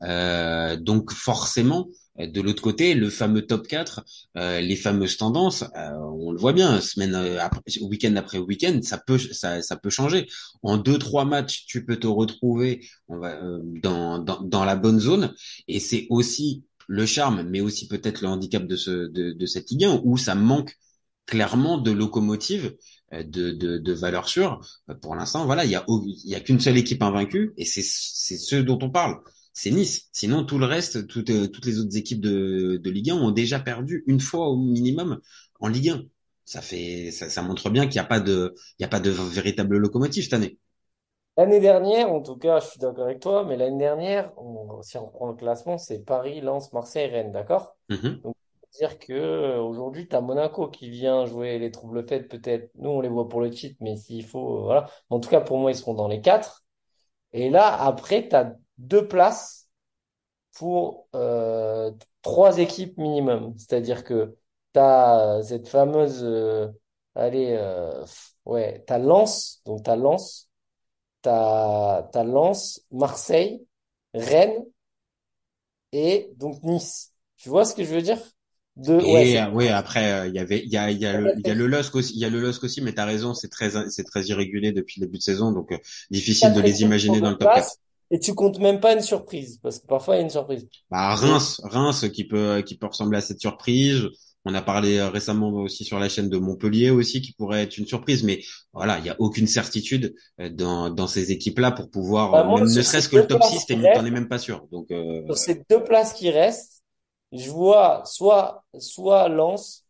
Euh, 0.05 0.77
donc 0.77 1.13
forcément, 1.13 1.89
de 2.19 2.41
l'autre 2.41 2.63
côté, 2.63 2.95
le 2.95 3.11
fameux 3.11 3.43
top 3.47 3.67
4, 3.67 4.05
euh, 4.37 4.61
les 4.61 4.77
fameuses 4.77 5.17
tendances, 5.17 5.63
euh, 5.77 5.91
on 6.17 6.31
le 6.31 6.39
voit 6.39 6.53
bien, 6.53 6.81
semaine 6.81 7.15
euh, 7.15 7.41
après, 7.41 7.61
week-end 7.81 8.15
après 8.17 8.39
week-end, 8.39 8.81
ça 8.83 8.99
peut 8.99 9.19
ça, 9.19 9.63
ça 9.63 9.77
peut 9.77 9.91
changer. 9.91 10.29
En 10.63 10.77
deux 10.77 10.99
trois 10.99 11.25
matchs, 11.25 11.65
tu 11.67 11.85
peux 11.85 11.97
te 11.97 12.07
retrouver 12.07 12.87
on 13.09 13.19
va, 13.19 13.43
euh, 13.43 13.61
dans, 13.83 14.19
dans 14.19 14.41
dans 14.43 14.65
la 14.65 14.77
bonne 14.77 15.01
zone, 15.01 15.35
et 15.69 15.81
c'est 15.81 16.07
aussi 16.11 16.65
le 16.87 17.07
charme, 17.07 17.43
mais 17.49 17.61
aussi 17.61 17.89
peut-être 17.89 18.21
le 18.21 18.29
handicap 18.29 18.67
de 18.67 18.77
ce 18.77 18.91
de, 19.09 19.33
de 19.33 19.47
cette 19.47 19.71
Ligue 19.71 19.85
1 19.85 20.01
où 20.05 20.17
ça 20.19 20.35
manque 20.35 20.77
clairement 21.27 21.79
de 21.79 21.91
locomotive 21.91 22.75
euh, 23.13 23.23
de, 23.25 23.51
de, 23.53 23.79
de 23.79 23.93
valeur 23.93 24.29
sûre. 24.29 24.61
Euh, 24.91 24.95
Pour 24.95 25.15
l'instant, 25.15 25.47
voilà, 25.47 25.65
il 25.65 25.71
y 25.71 25.77
a, 25.77 25.85
il 25.89 26.31
y 26.31 26.35
a 26.35 26.41
qu'une 26.41 26.61
seule 26.61 26.77
équipe 26.77 27.03
invaincue 27.03 27.53
et 27.57 27.65
c'est, 27.65 27.83
c'est 27.85 28.37
ceux 28.39 28.63
dont 28.63 28.79
on 28.83 28.91
parle. 28.91 29.17
C'est 29.55 29.71
Nice. 29.71 30.09
Sinon, 30.13 30.45
tout 30.45 30.59
le 30.59 30.67
reste, 30.67 31.07
toutes, 31.07 31.31
euh, 31.31 31.49
toutes 31.49 31.67
les 31.67 31.79
autres 31.81 31.97
équipes 31.97 32.21
de, 32.21 32.79
de 32.83 32.91
Ligue 32.91 33.11
1 33.11 33.17
ont 33.17 33.31
déjà 33.33 33.61
perdu 33.61 34.05
une 34.07 34.21
fois 34.21 34.49
au 34.49 34.57
minimum 34.57 35.21
en 35.61 35.69
Ligue 35.69 35.91
1. 35.91 36.05
Ça 36.45 36.61
fait, 36.63 37.11
ça, 37.13 37.31
ça 37.31 37.43
montre 37.43 37.71
bien 37.71 37.85
qu'il 37.87 37.95
n'y 37.95 38.01
a 38.01 38.05
pas 38.05 38.21
de, 38.21 38.55
il 38.79 38.83
y 38.83 38.85
a 38.85 38.89
pas 38.89 39.01
de 39.01 39.11
véritable 39.11 39.79
locomotive 39.79 40.25
cette 40.25 40.35
année. 40.35 40.59
L'année 41.37 41.59
dernière, 41.61 42.13
en 42.13 42.21
tout 42.23 42.37
cas, 42.37 42.61
je 42.61 42.67
suis 42.69 42.79
d'accord 42.81 43.05
avec 43.07 43.21
toi, 43.21 43.45
mais 43.45 43.57
l'année 43.57 43.79
dernière, 43.79 44.33
on- 44.39 44.83
si 44.83 44.97
on 44.99 45.09
prend 45.09 45.27
le 45.29 45.35
classement, 45.35 45.79
c'est 45.79 46.05
Paris, 46.05 46.41
Lens, 46.41 46.73
Marseille, 46.73 47.09
Rennes, 47.11 47.33
d'accord? 47.33 47.77
Mhm. 47.89 48.25
Donc, 48.25 48.37
dire 48.79 48.99
que 48.99 49.13
euh, 49.13 49.61
aujourd'hui, 49.61 50.07
tu 50.09 50.15
as 50.17 50.21
Monaco 50.21 50.69
qui 50.69 50.91
vient 50.91 51.27
jouer 51.27 51.59
les 51.59 51.71
troubles 51.73 52.07
faits, 52.07 52.29
peut-être. 52.29 52.71
Nous, 52.77 52.89
on 52.91 53.01
les 53.01 53.09
voit 53.09 53.29
pour 53.29 53.41
le 53.41 53.51
titre, 53.51 53.77
mais 53.81 53.97
s'il 53.97 54.25
faut, 54.25 54.59
euh, 54.61 54.63
voilà. 54.65 54.89
En 55.11 55.19
tout 55.21 55.29
cas, 55.29 55.41
pour 55.41 55.59
moi, 55.59 55.71
ils 55.73 55.77
seront 55.77 55.95
dans 55.95 56.09
les 56.09 56.21
quatre. 56.21 56.65
Et 57.33 57.51
là, 57.51 57.75
après, 57.83 58.29
tu 58.29 58.37
as 58.37 58.57
deux 58.79 59.07
places 59.09 59.69
pour 60.57 61.09
euh, 61.15 61.93
trois 62.23 62.59
équipes 62.59 62.99
minimum. 62.99 63.55
C'est-à-dire 63.59 64.05
que 64.05 64.37
tu 64.75 64.81
as 64.81 65.43
cette 65.45 65.69
fameuse, 65.69 66.23
euh, 66.25 66.69
allez, 67.15 67.57
euh, 67.59 68.05
ouais, 68.45 68.85
tu 68.87 68.93
as 68.93 68.99
Lens, 68.99 69.63
donc 69.67 69.85
tu 69.85 69.91
as 69.91 69.97
Lens, 69.97 70.51
tu 71.23 71.31
as, 71.31 72.25
Lens, 72.25 72.83
Marseille 72.93 73.67
Rennes 74.15 74.65
et 75.93 76.31
donc 76.37 76.63
Nice. 76.63 77.13
Tu 77.37 77.49
vois 77.49 77.65
ce 77.65 77.75
que 77.75 77.85
je 77.85 77.95
veux 77.95 78.03
dire? 78.03 78.19
De, 78.77 78.95
Et 78.99 79.13
ouais, 79.13 79.27
c'est 79.27 79.41
euh, 79.43 79.51
ouais, 79.51 79.69
après 79.69 80.13
euh, 80.13 80.29
il 80.29 80.35
y 80.35 80.39
avait 80.39 80.61
il 80.65 80.71
y 80.73 80.77
a 80.77 80.91
il 80.91 80.99
y 80.99 81.07
a 81.07 81.19
le 81.19 81.35
il 81.39 81.47
y 81.47 81.51
a 81.51 81.55
le 81.55 81.67
LOSC 81.67 81.97
aussi, 81.97 82.13
il 82.15 82.21
y 82.21 82.25
a 82.25 82.31
le 82.31 82.41
LOSC 82.41 82.63
aussi, 82.65 82.81
mais 82.81 82.93
t'as 82.93 83.05
raison, 83.05 83.35
c'est 83.35 83.49
très 83.49 83.71
c'est 83.91 84.05
très 84.05 84.23
irrégulier 84.27 84.71
depuis 84.73 85.01
le 85.01 85.07
début 85.07 85.19
de 85.19 85.23
saison, 85.23 85.51
donc 85.53 85.73
euh, 85.73 85.79
difficile 86.11 86.53
de 86.53 86.61
les 86.61 86.83
imaginer 86.83 87.21
dans 87.21 87.31
le 87.31 87.37
top 87.37 87.53
4. 87.53 87.69
Et 88.15 88.19
tu 88.21 88.35
comptes 88.35 88.59
même 88.59 88.81
pas 88.81 88.93
une 88.95 89.01
surprise 89.01 89.59
parce 89.63 89.79
que 89.81 89.87
parfois 89.87 90.15
il 90.17 90.19
y 90.19 90.21
a 90.21 90.25
une 90.25 90.31
surprise. 90.31 90.69
Bah 90.91 91.15
Reims, 91.15 91.61
Reims 91.65 92.07
qui 92.13 92.25
peut 92.25 92.63
qui 92.67 92.77
peut 92.77 92.87
ressembler 92.87 93.19
à 93.19 93.21
cette 93.21 93.41
surprise. 93.41 94.03
On 94.47 94.55
a 94.55 94.61
parlé 94.63 94.99
euh, 94.99 95.09
récemment 95.09 95.49
aussi 95.55 95.85
sur 95.85 95.99
la 95.99 96.09
chaîne 96.09 96.29
de 96.29 96.37
Montpellier 96.37 96.91
aussi 96.91 97.23
qui 97.23 97.33
pourrait 97.33 97.63
être 97.63 97.79
une 97.79 97.87
surprise, 97.87 98.23
mais 98.23 98.43
voilà, 98.75 98.99
il 98.99 99.07
y 99.07 99.09
a 99.11 99.17
aucune 99.19 99.47
certitude 99.47 100.15
euh, 100.41 100.51
dans 100.51 100.91
dans 100.91 101.07
ces 101.07 101.33
équipes-là 101.33 101.73
pour 101.73 101.91
pouvoir 101.91 102.35
bah, 102.35 102.45
euh, 102.45 102.45
moi, 102.45 102.61
même 102.61 102.69
ne 102.69 102.83
serait-ce 102.83 103.09
que 103.09 103.17
le 103.17 103.27
top 103.27 103.43
places 103.43 103.51
6, 103.51 103.65
qui 103.65 103.77
t'es- 103.77 103.91
t'en 103.91 104.05
es 104.05 104.11
même 104.11 104.29
pas 104.29 104.39
sûr. 104.39 104.67
Donc 104.71 104.91
euh, 104.91 105.23
sur 105.27 105.39
ces 105.39 105.65
deux 105.71 105.83
places 105.85 106.13
qui 106.15 106.31
restent, 106.31 106.83
je 107.33 107.51
vois 107.51 108.03
soit, 108.05 108.65
soit 108.79 109.29
Lens, 109.29 109.87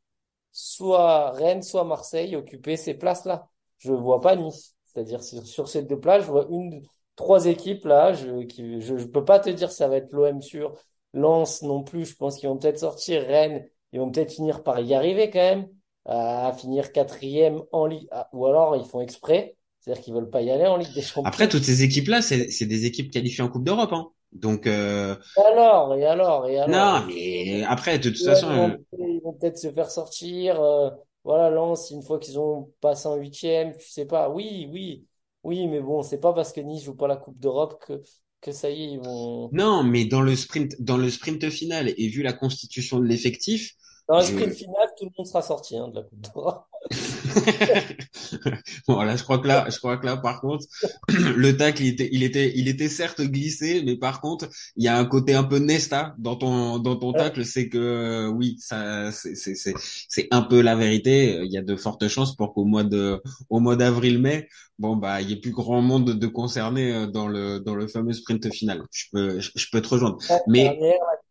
soit 0.52 1.33
Rennes, 1.33 1.62
soit 1.62 1.85
Marseille 1.85 2.37
occuper 2.37 2.76
ces 2.76 2.95
places-là. 2.95 3.49
Je 3.78 3.93
vois 3.93 4.21
pas 4.21 4.37
Nice. 4.37 4.76
C'est-à-dire, 4.87 5.23
sur, 5.25 5.47
sur 5.47 5.69
ces 5.69 5.83
deux 5.83 6.00
places, 6.00 6.25
je 6.25 6.31
vois 6.31 6.47
une, 6.50 6.83
trois 7.16 7.47
équipes 7.47 7.85
là, 7.87 8.12
je, 8.12 8.44
qui, 8.44 8.80
je, 8.80 8.97
je 8.99 9.06
peux 9.06 9.25
pas 9.25 9.38
te 9.40 9.50
dire 9.50 9.71
ça 9.73 9.88
va 9.88 9.97
être 9.97 10.12
l'OM 10.12 10.40
sûr. 10.42 10.75
Lens 11.12 11.62
non 11.62 11.83
plus, 11.85 12.06
je 12.06 12.16
pense 12.16 12.38
qu'ils 12.38 12.49
vont 12.49 12.59
peut-être 12.59 12.78
sortir. 12.80 13.23
Rennes, 13.26 13.68
ils 13.92 14.00
vont 14.00 14.11
peut-être 14.11 14.33
finir 14.33 14.62
par 14.62 14.80
y 14.80 14.94
arriver 14.94 15.30
quand 15.30 15.38
même, 15.38 15.68
à 16.06 16.52
finir 16.59 16.92
quatrième 16.92 17.62
en 17.73 17.87
Ligue, 17.87 18.09
ou 18.33 18.47
alors 18.47 18.76
ils 18.76 18.85
font 18.87 19.00
exprès. 19.00 19.56
C'est-à-dire 19.80 20.02
qu'ils 20.02 20.14
veulent 20.14 20.30
pas 20.30 20.42
y 20.42 20.50
aller 20.50 20.66
en 20.66 20.76
Ligue 20.76 20.92
des 20.92 21.02
après 21.23 21.49
Champions. 21.49 21.49
toutes 21.49 21.64
ces 21.64 21.83
équipes-là, 21.83 22.23
c'est 22.23 22.50
c'est 22.50 22.66
des 22.66 22.87
équipes 22.87 23.11
qualifiées 23.11 23.42
en 23.44 23.49
Coupe 23.49 23.64
d'Europe, 23.64 23.92
hein. 23.92 24.09
Donc 24.33 24.66
euh, 24.66 25.16
Et 25.37 25.40
alors, 25.42 25.94
et 25.94 26.04
alors, 26.06 26.49
et 26.49 26.59
alors, 26.59 26.92
non, 26.92 27.04
mais 27.06 27.62
après 27.64 27.99
de 27.99 28.11
toute 28.11 28.18
Ouais, 28.18 28.25
façon, 28.25 28.49
ils 28.49 28.52
euh, 28.52 28.76
vont, 28.76 28.85
ils 28.99 29.21
vont 29.23 29.33
peut-être 29.33 29.59
se 29.59 29.73
faire 29.73 29.90
sortir. 29.90 30.61
euh, 30.61 30.90
voilà, 31.25 31.50
Lens, 31.50 31.90
une 31.90 32.02
fois 32.02 32.18
qu'ils 32.18 32.38
ont 32.38 32.73
passé 32.80 33.09
en 33.09 33.16
huitième, 33.16 33.76
tu 33.76 33.88
sais 33.90 34.06
pas. 34.06 34.30
Oui, 34.30 34.68
oui, 34.73 35.06
oui, 35.44 35.66
mais 35.68 35.80
bon, 35.80 36.02
c'est 36.02 36.20
pas 36.20 36.32
parce 36.32 36.52
que 36.52 36.60
Nice 36.60 36.84
joue 36.84 36.96
pas 36.96 37.08
la 37.08 37.16
Coupe 37.16 37.38
d'Europe 37.38 37.82
que, 37.86 38.02
que 38.40 38.52
ça 38.52 38.70
y 38.70 38.82
est, 38.84 38.90
ils 38.92 39.00
vont. 39.00 39.52
non, 39.52 39.82
mais 39.84 40.04
dans 40.04 40.20
le 40.20 40.36
sprint 40.36 40.76
dans 40.82 40.96
le 40.98 41.08
sprint 41.10 41.48
final 41.50 41.94
et 41.96 42.08
vu 42.08 42.22
la 42.22 42.32
constitution 42.34 42.98
de 43.00 43.06
l'effectif, 43.06 43.74
Dans 44.08 44.18
le 44.18 44.24
je 44.24 44.26
sprint 44.26 44.54
final, 44.54 44.88
tout 44.96 45.04
le 45.04 45.10
monde 45.16 45.26
sera 45.26 45.42
sorti 45.42 45.76
hein, 45.76 45.88
de 45.88 45.96
la 45.96 46.02
Coupe 46.04 46.20
d'Europe. 46.20 46.66
Bon, 48.88 49.02
là, 49.02 49.16
je 49.16 49.22
crois 49.22 49.38
que 49.38 49.48
là, 49.48 49.66
je 49.70 49.78
crois 49.78 49.96
que 49.96 50.06
là, 50.06 50.16
par 50.16 50.40
contre, 50.40 50.66
le 51.08 51.56
tacle, 51.56 51.82
il 51.82 51.88
était, 51.88 52.08
il 52.12 52.22
était, 52.22 52.52
il 52.56 52.68
était 52.68 52.88
certes 52.88 53.22
glissé, 53.22 53.82
mais 53.84 53.96
par 53.96 54.20
contre, 54.20 54.48
il 54.76 54.84
y 54.84 54.88
a 54.88 54.98
un 54.98 55.04
côté 55.04 55.34
un 55.34 55.44
peu 55.44 55.58
Nesta 55.58 56.14
dans 56.18 56.36
ton, 56.36 56.78
dans 56.78 56.96
ton 56.96 57.12
tacle, 57.12 57.44
c'est 57.44 57.68
que, 57.68 57.78
euh, 57.78 58.28
oui, 58.28 58.56
ça, 58.60 59.10
c'est, 59.12 59.34
c'est, 59.34 59.54
c'est, 59.54 59.74
c'est 60.08 60.28
un 60.30 60.42
peu 60.42 60.60
la 60.60 60.76
vérité. 60.76 61.40
Il 61.44 61.52
y 61.52 61.58
a 61.58 61.62
de 61.62 61.76
fortes 61.76 62.06
chances 62.08 62.36
pour 62.36 62.54
qu'au 62.54 62.64
mois 62.64 62.84
de, 62.84 63.20
au 63.50 63.60
mois 63.60 63.76
d'avril-mai, 63.76 64.48
bon, 64.78 64.96
bah, 64.96 65.20
il 65.20 65.30
y 65.30 65.32
ait 65.32 65.40
plus 65.40 65.52
grand 65.52 65.80
monde 65.80 66.10
de 66.18 66.26
concernés 66.26 66.92
euh, 66.94 67.06
dans 67.06 67.28
le, 67.28 67.60
dans 67.60 67.74
le 67.74 67.88
fameux 67.88 68.12
sprint 68.12 68.52
final. 68.52 68.82
Je 68.92 69.04
peux, 69.12 69.40
je, 69.40 69.50
je 69.54 69.66
peux 69.72 69.80
te 69.80 69.88
rejoindre. 69.88 70.18
Mais 70.46 70.78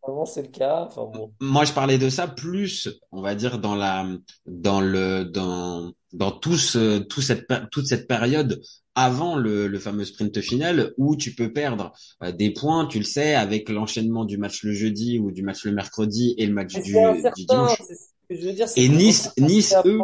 dernière, 0.06 0.22
actuellement, 0.22 0.26
c'est 0.26 0.42
le 0.42 0.48
cas. 0.48 0.88
Enfin 0.88 1.06
bon. 1.06 1.32
moi, 1.40 1.66
je 1.66 1.74
parlais 1.74 1.98
de 1.98 2.10
ça 2.10 2.28
plus, 2.28 2.90
on 3.12 3.22
va 3.22 3.36
dire, 3.36 3.60
dans 3.60 3.76
la, 3.76 4.08
dans 4.46 4.82
le, 4.82 5.26
dans, 5.26 5.92
dans 6.14 6.32
tout 6.32 6.58
ce, 6.58 7.00
tout 7.00 7.22
cette, 7.22 7.46
toute 7.72 7.88
cette 7.88 8.08
période 8.08 8.62
avant 8.96 9.36
le, 9.36 9.68
le 9.68 9.80
fameux 9.80 10.06
sprint 10.06 10.40
final 10.42 10.94
où 10.98 11.16
tu 11.16 11.34
peux 11.34 11.52
perdre 11.52 11.92
euh, 12.22 12.32
des 12.32 12.52
points, 12.52 12.86
tu 12.86 13.00
le 13.00 13.06
sais, 13.06 13.34
avec 13.34 13.70
l'enchaînement 13.70 14.26
du 14.26 14.38
match 14.38 14.64
le 14.64 14.74
jeudi 14.74 15.20
ou 15.20 15.32
du 15.32 15.42
match 15.42 15.66
le 15.66 15.72
mercredi 15.72 16.36
et 16.38 16.46
le 16.46 16.54
match 16.54 16.74
du, 16.74 16.82
du 16.82 17.46
dimanche. 17.46 17.82
C'est 17.88 17.96
ce 17.96 18.10
que 18.30 18.36
je 18.36 18.48
veux 18.48 18.54
dire, 18.54 18.68
c'est 18.68 18.82
Et 18.82 18.90
Nice, 18.90 19.34
Nice, 19.38 19.76
eux. 19.86 20.00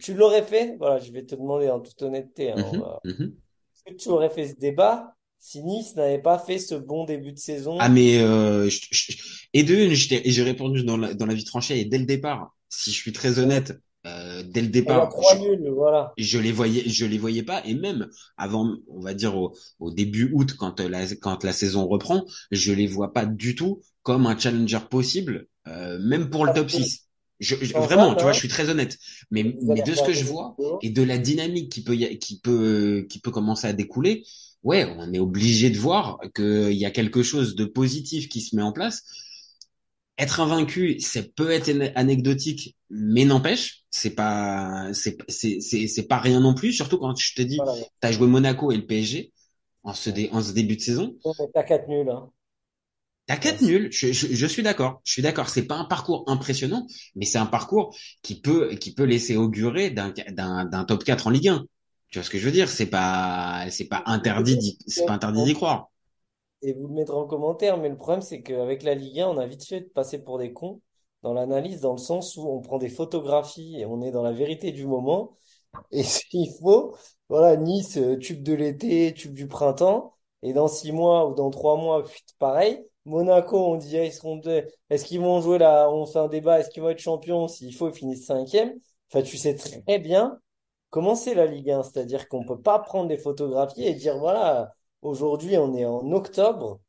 Tu 0.00 0.14
l'aurais 0.14 0.42
fait? 0.42 0.76
Voilà, 0.78 0.98
je 0.98 1.12
vais 1.12 1.24
te 1.24 1.34
demander 1.34 1.68
en 1.68 1.80
toute 1.80 2.00
honnêteté. 2.02 2.52
Hein, 2.52 2.64
on 2.72 2.76
mhm, 3.08 3.14
mhm. 3.18 3.34
Est-ce 3.74 3.94
que 3.94 4.02
tu 4.02 4.08
aurais 4.08 4.30
fait 4.30 4.48
ce 4.48 4.54
débat 4.56 5.15
si 5.38 5.62
Nice 5.62 5.96
n'avait 5.96 6.20
pas 6.20 6.38
fait 6.38 6.58
ce 6.58 6.74
bon 6.74 7.04
début 7.06 7.32
de 7.32 7.38
Ah 7.78 7.88
saison? 7.88 7.90
mais 7.90 8.18
euh, 8.22 8.68
je- 8.70 8.80
je- 8.90 9.12
et 9.52 9.62
de 9.62 9.88
j'ai 9.90 10.42
répondu 10.42 10.82
dans 10.84 10.96
la, 10.96 11.12
dans 11.14 11.26
la 11.26 11.34
vie 11.34 11.44
tranchée 11.44 11.78
et 11.80 11.84
dès 11.84 11.98
le 11.98 12.06
départ, 12.06 12.54
si 12.70 12.90
je 12.90 12.96
suis 12.96 13.12
très 13.12 13.38
honnête, 13.38 13.78
euh, 14.06 14.42
dès 14.42 14.62
le 14.62 14.68
départ, 14.68 15.12
je, 15.20 15.36
voilà. 15.70 16.16
je 16.18 16.38
les 16.38 16.52
voyais, 16.52 16.88
je 16.88 17.04
les 17.06 17.18
voyais 17.18 17.42
pas 17.42 17.64
et 17.66 17.74
même 17.74 18.08
avant, 18.38 18.76
on 18.88 19.00
va 19.00 19.14
dire 19.14 19.36
au, 19.36 19.54
au 19.80 19.90
début 19.92 20.30
août 20.34 20.54
quand 20.58 20.80
la 20.80 21.06
quand 21.16 21.44
la 21.44 21.52
saison 21.52 21.86
reprend, 21.86 22.24
je 22.50 22.72
les 22.72 22.86
vois 22.86 23.12
pas 23.12 23.26
du 23.26 23.54
tout 23.54 23.82
comme 24.02 24.26
un 24.26 24.38
challenger 24.38 24.80
possible, 24.90 25.48
euh, 25.68 25.98
même 26.00 26.30
pour 26.30 26.46
le 26.46 26.52
Parce 26.52 26.54
top 26.54 26.70
que 26.70 26.76
6. 26.76 27.02
Je, 27.40 27.56
je- 27.62 27.78
vraiment, 27.78 28.14
tu 28.16 28.24
vois, 28.24 28.32
hein, 28.32 28.32
je 28.32 28.38
suis 28.38 28.48
très 28.48 28.70
honnête. 28.70 28.98
Mais 29.30 29.58
mais 29.62 29.82
de 29.82 29.94
ce 29.94 30.02
que 30.02 30.12
je 30.14 30.24
vois 30.24 30.58
et 30.80 30.90
de 30.90 31.02
la 31.02 31.18
dynamique 31.18 31.70
qui 31.72 31.84
peut 31.84 31.94
qui 31.96 32.40
peut 32.40 33.06
qui 33.10 33.20
peut 33.20 33.30
commencer 33.30 33.66
à 33.66 33.72
découler, 33.74 34.24
ouais, 34.62 34.84
on 34.98 35.12
est 35.12 35.18
obligé 35.18 35.70
de 35.70 35.78
voir 35.78 36.18
qu'il 36.34 36.72
y 36.72 36.84
a 36.86 36.90
quelque 36.90 37.22
chose 37.22 37.54
de 37.56 37.64
positif 37.64 38.28
qui 38.28 38.40
se 38.40 38.56
met 38.56 38.62
en 38.62 38.72
place. 38.72 39.02
Être 40.18 40.40
invaincu, 40.40 40.98
c'est 41.00 41.34
peut 41.34 41.50
être 41.50 41.68
ane- 41.68 41.92
anecdotique, 41.94 42.74
mais 42.88 43.26
n'empêche, 43.26 43.84
c'est 43.90 44.14
pas, 44.14 44.88
c'est, 44.94 45.18
c'est, 45.28 45.60
c'est, 45.60 46.02
pas 46.08 46.18
rien 46.18 46.40
non 46.40 46.54
plus. 46.54 46.72
Surtout 46.72 46.96
quand 46.98 47.14
je 47.16 47.34
te 47.34 47.42
dis, 47.42 47.64
Voilà. 47.64 47.86
t'as 48.00 48.12
joué 48.12 48.26
Monaco 48.26 48.72
et 48.72 48.76
le 48.78 48.86
PSG 48.86 49.32
en 49.82 49.92
ce, 49.92 50.08
dé- 50.08 50.30
en 50.32 50.42
ce 50.42 50.52
début 50.52 50.76
de 50.76 50.80
saison. 50.80 51.16
À 51.54 51.62
4 51.62 51.88
nuls, 51.88 52.08
hein. 52.10 52.30
T'as 53.26 53.36
quatre 53.36 53.62
nuls. 53.62 53.88
Je, 53.92 54.12
je, 54.12 54.28
je 54.34 54.46
suis 54.46 54.62
d'accord. 54.62 55.00
Je 55.04 55.12
suis 55.12 55.22
d'accord. 55.22 55.48
C'est 55.48 55.66
pas 55.66 55.76
un 55.76 55.84
parcours 55.84 56.24
impressionnant, 56.28 56.86
mais 57.16 57.24
c'est 57.26 57.38
un 57.38 57.46
parcours 57.46 57.96
qui 58.22 58.40
peut, 58.40 58.74
qui 58.76 58.94
peut 58.94 59.04
laisser 59.04 59.36
augurer 59.36 59.90
d'un, 59.90 60.12
d'un, 60.30 60.64
d'un 60.64 60.84
top 60.84 61.02
4 61.04 61.26
en 61.26 61.30
Ligue 61.30 61.48
1. 61.48 61.66
Tu 62.10 62.18
vois 62.18 62.24
ce 62.24 62.30
que 62.30 62.38
je 62.38 62.44
veux 62.46 62.52
dire? 62.52 62.68
C'est 62.68 62.86
pas, 62.86 63.66
c'est 63.70 63.88
pas 63.88 64.02
interdit 64.06 64.56
d'y, 64.56 64.78
c'est 64.86 65.04
pas 65.06 65.14
interdit 65.14 65.44
d'y 65.44 65.54
croire. 65.54 65.90
Et 66.62 66.72
vous 66.72 66.88
le 66.88 66.94
mettrez 66.94 67.16
en 67.16 67.26
commentaire, 67.26 67.76
mais 67.78 67.88
le 67.88 67.96
problème, 67.96 68.22
c'est 68.22 68.42
qu'avec 68.42 68.82
la 68.82 68.94
Ligue 68.94 69.20
1, 69.20 69.28
on 69.28 69.38
a 69.38 69.46
vite 69.46 69.64
fait 69.66 69.80
de 69.80 69.86
passer 69.88 70.22
pour 70.22 70.38
des 70.38 70.52
cons 70.52 70.80
dans 71.22 71.32
l'analyse, 71.34 71.80
dans 71.80 71.92
le 71.92 71.98
sens 71.98 72.36
où 72.36 72.48
on 72.48 72.60
prend 72.60 72.78
des 72.78 72.88
photographies 72.88 73.78
et 73.80 73.86
on 73.86 74.02
est 74.02 74.10
dans 74.10 74.22
la 74.22 74.32
vérité 74.32 74.72
du 74.72 74.86
moment. 74.86 75.36
Et 75.92 76.02
s'il 76.04 76.50
faut, 76.60 76.96
voilà, 77.28 77.56
Nice, 77.56 77.96
euh, 77.98 78.16
tube 78.18 78.42
de 78.42 78.54
l'été, 78.54 79.12
tube 79.14 79.34
du 79.34 79.48
printemps. 79.48 80.14
Et 80.42 80.52
dans 80.52 80.68
six 80.68 80.92
mois 80.92 81.28
ou 81.28 81.34
dans 81.34 81.50
trois 81.50 81.76
mois, 81.76 82.04
pareil. 82.38 82.84
Monaco, 83.04 83.58
on 83.58 83.76
dit, 83.76 83.96
ah, 83.98 84.04
ils 84.04 84.12
seront 84.12 84.36
deux. 84.36 84.66
Est-ce 84.90 85.04
qu'ils 85.04 85.20
vont 85.20 85.40
jouer 85.40 85.58
là? 85.58 85.90
On 85.90 86.06
fait 86.06 86.18
un 86.18 86.28
débat, 86.28 86.60
est-ce 86.60 86.70
qu'ils 86.70 86.82
vont 86.82 86.90
être 86.90 86.98
champions? 87.00 87.48
S'il 87.48 87.74
faut, 87.74 87.88
ils 87.90 87.94
finissent 87.94 88.26
cinquième. 88.26 88.74
Enfin, 89.10 89.22
tu 89.22 89.36
sais 89.36 89.54
très 89.56 89.98
bien 89.98 90.40
comment 90.90 91.14
c'est 91.14 91.34
la 91.34 91.46
Ligue 91.46 91.70
1. 91.70 91.82
C'est-à-dire 91.82 92.28
qu'on 92.28 92.44
peut 92.44 92.60
pas 92.60 92.78
prendre 92.78 93.08
des 93.08 93.18
photographies 93.18 93.84
et 93.84 93.94
dire, 93.94 94.18
voilà, 94.18 94.74
aujourd'hui, 95.02 95.56
on 95.58 95.74
est 95.74 95.84
en 95.84 96.10
octobre. 96.12 96.80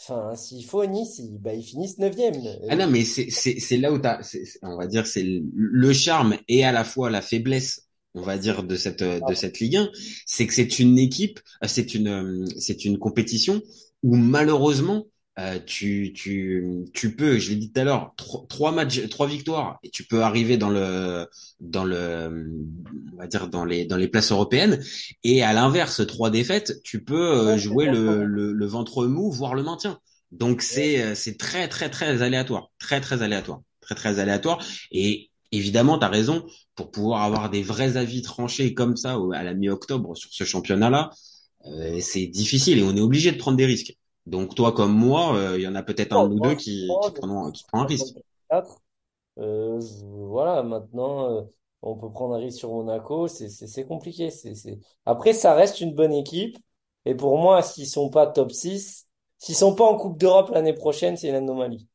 Enfin, 0.00 0.34
s'il 0.36 0.64
faut, 0.64 0.84
Nice, 0.86 1.18
ils, 1.18 1.38
bah, 1.38 1.54
ils 1.54 1.62
finissent 1.62 1.98
neuvième. 1.98 2.34
Ah 2.68 2.76
non, 2.76 2.88
mais 2.90 3.04
c'est, 3.04 3.76
là 3.76 3.92
où 3.92 4.00
c'est- 4.22 4.58
on 4.62 4.76
va 4.76 4.86
dire, 4.86 5.06
c'est 5.06 5.22
le 5.22 5.42
le 5.54 5.92
charme 5.92 6.36
et 6.48 6.64
à 6.64 6.72
la 6.72 6.84
fois 6.84 7.10
la 7.10 7.22
faiblesse, 7.22 7.88
on 8.14 8.22
va 8.22 8.36
dire, 8.38 8.62
de 8.64 8.76
cette, 8.76 9.02
de 9.02 9.34
cette 9.34 9.60
Ligue 9.60 9.76
1, 9.76 9.90
c'est 10.26 10.46
que 10.46 10.54
c'est 10.54 10.78
une 10.78 10.98
équipe, 10.98 11.40
euh, 11.62 11.68
c'est 11.68 11.94
une, 11.94 12.08
euh, 12.08 12.44
c'est 12.58 12.84
une 12.84 12.98
compétition 12.98 13.62
où 14.02 14.16
malheureusement, 14.16 15.06
euh, 15.38 15.58
tu, 15.64 16.12
tu, 16.14 16.84
tu 16.92 17.16
peux, 17.16 17.38
je 17.38 17.50
l'ai 17.50 17.56
dit 17.56 17.72
tout 17.72 17.80
à 17.80 17.84
l'heure, 17.84 18.12
trois, 18.16 18.44
trois 18.48 18.72
matchs, 18.72 19.08
trois 19.08 19.26
victoires, 19.26 19.78
et 19.82 19.90
tu 19.90 20.04
peux 20.04 20.22
arriver 20.22 20.56
dans 20.58 20.70
le, 20.70 21.26
dans 21.60 21.84
le, 21.84 22.50
on 23.14 23.16
va 23.16 23.26
dire, 23.26 23.48
dans 23.48 23.64
les, 23.64 23.84
dans 23.86 23.96
les 23.96 24.08
places 24.08 24.32
européennes, 24.32 24.82
et 25.24 25.42
à 25.42 25.52
l'inverse, 25.52 26.06
trois 26.06 26.30
défaites, 26.30 26.82
tu 26.84 27.02
peux 27.02 27.32
euh, 27.32 27.58
jouer 27.58 27.86
le, 27.86 28.24
le, 28.24 28.52
le 28.52 28.66
ventre 28.66 29.06
mou, 29.06 29.30
voire 29.30 29.54
le 29.54 29.62
maintien. 29.62 29.98
Donc 30.32 30.62
c'est 30.62 31.02
euh, 31.02 31.14
c'est 31.14 31.36
très 31.36 31.68
très 31.68 31.90
très 31.90 32.22
aléatoire, 32.22 32.70
très 32.78 33.00
très 33.00 33.22
aléatoire, 33.22 33.60
très 33.80 33.94
très 33.94 34.18
aléatoire. 34.18 34.64
Et 34.90 35.30
évidemment, 35.50 35.98
tu 35.98 36.04
as 36.06 36.08
raison 36.08 36.46
pour 36.74 36.90
pouvoir 36.90 37.22
avoir 37.22 37.50
des 37.50 37.62
vrais 37.62 37.96
avis 37.98 38.22
tranchés 38.22 38.72
comme 38.72 38.96
ça 38.96 39.18
à 39.34 39.42
la 39.42 39.52
mi-octobre 39.54 40.16
sur 40.16 40.30
ce 40.32 40.44
championnat-là, 40.44 41.10
euh, 41.66 41.98
c'est 42.00 42.26
difficile 42.26 42.78
et 42.78 42.82
on 42.82 42.96
est 42.96 43.00
obligé 43.00 43.30
de 43.30 43.36
prendre 43.36 43.58
des 43.58 43.66
risques. 43.66 43.94
Donc 44.26 44.54
toi 44.54 44.72
comme 44.72 44.94
moi, 44.96 45.36
euh, 45.36 45.58
il 45.58 45.62
y 45.62 45.68
en 45.68 45.74
a 45.74 45.82
peut-être 45.82 46.12
un 46.12 46.24
ou 46.28 46.40
deux 46.40 46.54
qui 46.54 46.98
qui 47.00 47.12
prend 47.12 47.52
un 47.72 47.86
risque. 47.86 48.16
4. 48.50 48.82
Euh, 49.38 49.80
voilà, 50.02 50.62
maintenant, 50.62 51.30
euh, 51.30 51.42
on 51.82 51.96
peut 51.96 52.10
prendre 52.10 52.34
un 52.34 52.38
risque 52.38 52.58
sur 52.58 52.70
Monaco. 52.72 53.28
C'est, 53.28 53.86
compliqué. 53.86 54.30
C'est. 54.30 54.54
Après, 55.06 55.32
ça 55.32 55.54
reste 55.54 55.80
une 55.80 55.94
bonne 55.94 56.12
équipe. 56.12 56.56
Et 57.04 57.14
pour 57.14 57.38
moi, 57.38 57.62
s'ils 57.62 57.88
sont 57.88 58.10
pas 58.10 58.26
top 58.28 58.52
6, 58.52 59.08
s'ils 59.38 59.56
sont 59.56 59.74
pas 59.74 59.84
en 59.86 59.96
Coupe 59.96 60.18
d'Europe 60.18 60.50
l'année 60.50 60.74
prochaine, 60.74 61.16
c'est 61.16 61.28
une 61.28 61.34
anomalie. 61.34 61.88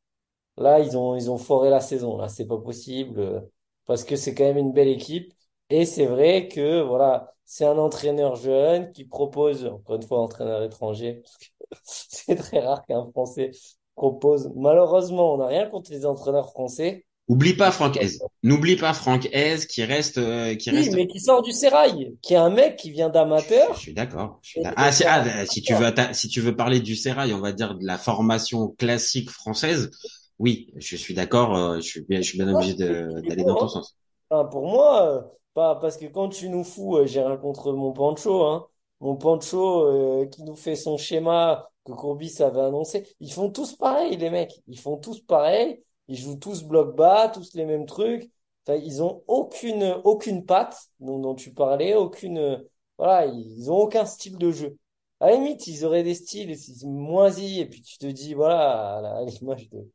Là, 0.58 0.80
ils 0.80 0.98
ont, 0.98 1.16
ils 1.16 1.30
ont 1.32 1.38
foré 1.38 1.70
la 1.70 1.82
saison. 1.82 2.18
Là, 2.18 2.30
c'est 2.30 2.48
pas 2.48 2.58
possible. 2.60 3.20
euh, 3.20 3.42
Parce 3.86 4.04
que 4.04 4.16
c'est 4.16 4.34
quand 4.36 4.44
même 4.46 4.58
une 4.58 4.74
belle 4.74 4.88
équipe. 4.90 5.34
Et 5.70 5.86
c'est 5.86 6.06
vrai 6.08 6.48
que, 6.48 6.82
voilà, 6.82 7.34
c'est 7.46 7.66
un 7.66 7.78
entraîneur 7.78 8.36
jeune 8.36 8.92
qui 8.92 9.06
propose, 9.06 9.66
encore 9.66 9.96
une 9.98 10.04
fois, 10.04 10.20
entraîneur 10.22 10.63
étranger, 10.63 11.16
parce 11.22 11.38
que 11.38 11.46
C'est 11.84 12.36
très 12.36 12.60
rare 12.60 12.86
qu'un 12.86 13.06
Français 13.12 13.52
propose. 13.96 14.52
Malheureusement, 14.56 15.34
on 15.36 15.38
n'a 15.38 15.48
rien 15.48 15.70
contre 15.70 15.92
les 15.92 16.06
entraîneurs 16.06 16.52
français. 16.52 17.06
Oublie 17.30 17.54
pas 17.56 17.72
Franck 17.72 17.98
Hez. 18.02 18.20
N'oublie 18.44 18.76
pas 18.76 18.94
Franck 18.94 19.26
Hez 19.34 19.58
qui 19.68 19.84
reste, 19.84 20.18
euh, 20.18 20.56
qui 20.56 20.70
Oui, 20.70 20.78
reste. 20.78 20.94
mais 20.94 21.08
qui 21.08 21.20
sort 21.20 21.42
du 21.42 21.52
sérail, 21.52 22.18
qui 22.22 22.34
est 22.34 22.38
un 22.38 22.50
mec 22.50 22.76
qui 22.78 22.92
vient 22.92 23.10
Je 23.10 23.14
d'amateur. 23.14 23.70
d'accord. 23.94 24.40
je 24.42 24.50
suis 24.50 24.62
d'accord. 24.62 24.86
Ah, 24.86 24.92
si, 24.92 25.04
ah, 25.06 25.22
bah, 25.24 25.46
si 25.46 25.62
tu 25.62 25.74
veux, 25.76 25.94
si 26.14 26.28
tu 26.30 26.42
veux 26.42 26.56
parler 26.56 26.80
du 26.80 26.96
sérail, 26.96 27.34
on 27.34 27.40
va 27.40 27.52
dire 27.54 27.76
de 27.78 27.86
la 27.86 27.98
formation 27.98 28.70
classique 28.78 29.30
française. 29.30 29.92
Oui, 30.40 30.72
je 30.78 30.96
suis 30.96 31.14
d'accord. 31.14 31.56
euh, 31.56 31.78
Je 31.78 31.82
suis 31.88 32.02
bien, 32.02 32.22
je 32.22 32.28
suis 32.30 32.38
bien 32.38 32.48
obligé 32.50 32.74
d'aller 32.76 33.44
dans 33.46 33.56
ton 33.56 33.68
sens. 33.68 33.96
Enfin, 34.30 34.46
pour 34.50 34.68
moi, 34.68 35.04
euh, 35.08 35.22
pas 35.54 35.76
parce 35.76 35.98
que 35.98 36.06
quand 36.06 36.30
tu 36.30 36.50
nous 36.50 36.64
fous, 36.64 37.00
j'ai 37.06 37.22
rien 37.22 37.38
contre 37.38 37.72
mon 37.74 37.94
Pancho, 37.94 38.44
hein. 38.46 38.68
Mon 39.00 39.16
Pancho 39.16 39.86
euh, 39.86 40.26
qui 40.28 40.44
nous 40.44 40.56
fait 40.56 40.76
son 40.76 40.98
schéma 40.98 41.70
que 41.86 41.94
Courbis 41.94 42.42
avait 42.42 42.62
annoncé. 42.62 43.08
Ils 43.20 43.32
font 43.32 43.50
tous 43.52 43.76
pareil, 43.76 44.18
les 44.18 44.30
mecs. 44.30 44.62
Ils 44.68 44.80
font 44.80 44.98
tous 44.98 45.22
pareil. 45.22 45.84
Ils 46.08 46.18
jouent 46.18 46.38
tous 46.38 46.64
bloc 46.64 46.96
bas, 46.96 47.30
tous 47.30 47.54
les 47.54 47.66
mêmes 47.66 47.86
trucs. 47.86 48.30
Ils 48.70 49.02
ont 49.02 49.24
aucune 49.28 50.02
aucune 50.04 50.46
patte 50.46 50.90
dont, 51.00 51.36
tu 51.36 51.54
parlais, 51.54 51.94
aucune 51.96 52.64
voilà, 52.98 53.26
ils 53.28 53.72
ont 53.72 53.78
aucun 53.78 54.06
style 54.06 54.38
de 54.38 54.52
jeu. 54.52 54.78
À 55.20 55.28
la 55.28 55.36
limite, 55.38 55.68
ils 55.68 55.86
auraient 55.86 56.04
des 56.04 56.16
styles 56.16 56.58
c'est 56.58 56.86
moisis 56.86 57.60
et 57.60 57.66
puis 57.66 57.82
tu 57.82 57.98
te 57.98 58.08
dis 58.08 58.34
voilà, 58.34 59.18
à 59.18 59.24
l'image 59.26 59.70
de 59.70 59.90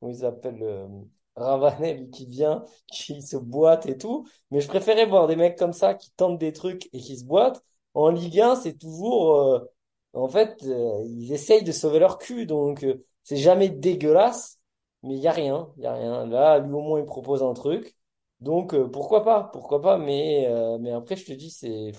comment 0.00 0.12
il 0.12 0.18
s'appelle 0.18 0.62
euh, 0.62 0.86
Ravanel 1.36 2.10
qui 2.10 2.26
vient 2.26 2.64
qui 2.92 3.22
se 3.22 3.36
boite 3.36 3.86
et 3.86 3.96
tout. 3.98 4.26
Mais 4.50 4.60
je 4.60 4.68
préférais 4.68 5.06
voir 5.06 5.26
des 5.26 5.36
mecs 5.36 5.58
comme 5.58 5.72
ça 5.72 5.94
qui 5.94 6.10
tentent 6.12 6.38
des 6.38 6.52
trucs 6.52 6.88
et 6.92 6.98
qui 7.00 7.18
se 7.18 7.24
boitent. 7.24 7.62
En 7.94 8.10
Ligue 8.10 8.40
1, 8.40 8.56
c'est 8.56 8.78
toujours, 8.78 9.36
euh, 9.36 9.60
en 10.14 10.28
fait, 10.28 10.62
euh, 10.64 11.02
ils 11.06 11.32
essayent 11.32 11.62
de 11.64 11.72
sauver 11.72 11.98
leur 11.98 12.18
cul. 12.18 12.46
Donc, 12.46 12.84
euh, 12.84 13.04
c'est 13.22 13.36
jamais 13.36 13.68
dégueulasse, 13.68 14.58
mais 15.02 15.14
il 15.16 15.20
y 15.20 15.28
a 15.28 15.32
rien, 15.32 15.70
il 15.76 15.82
y 15.84 15.86
a 15.86 15.94
rien. 15.94 16.26
Là, 16.26 16.58
lui 16.58 16.72
au 16.72 16.80
moins, 16.80 17.00
il 17.00 17.06
propose 17.06 17.42
un 17.42 17.52
truc. 17.54 17.96
Donc, 18.40 18.74
euh, 18.74 18.88
pourquoi 18.88 19.24
pas, 19.24 19.44
pourquoi 19.52 19.80
pas. 19.82 19.98
Mais, 19.98 20.46
euh, 20.48 20.78
mais 20.78 20.90
après, 20.92 21.16
je 21.16 21.26
te 21.26 21.32
dis, 21.32 21.50
c'est, 21.50 21.92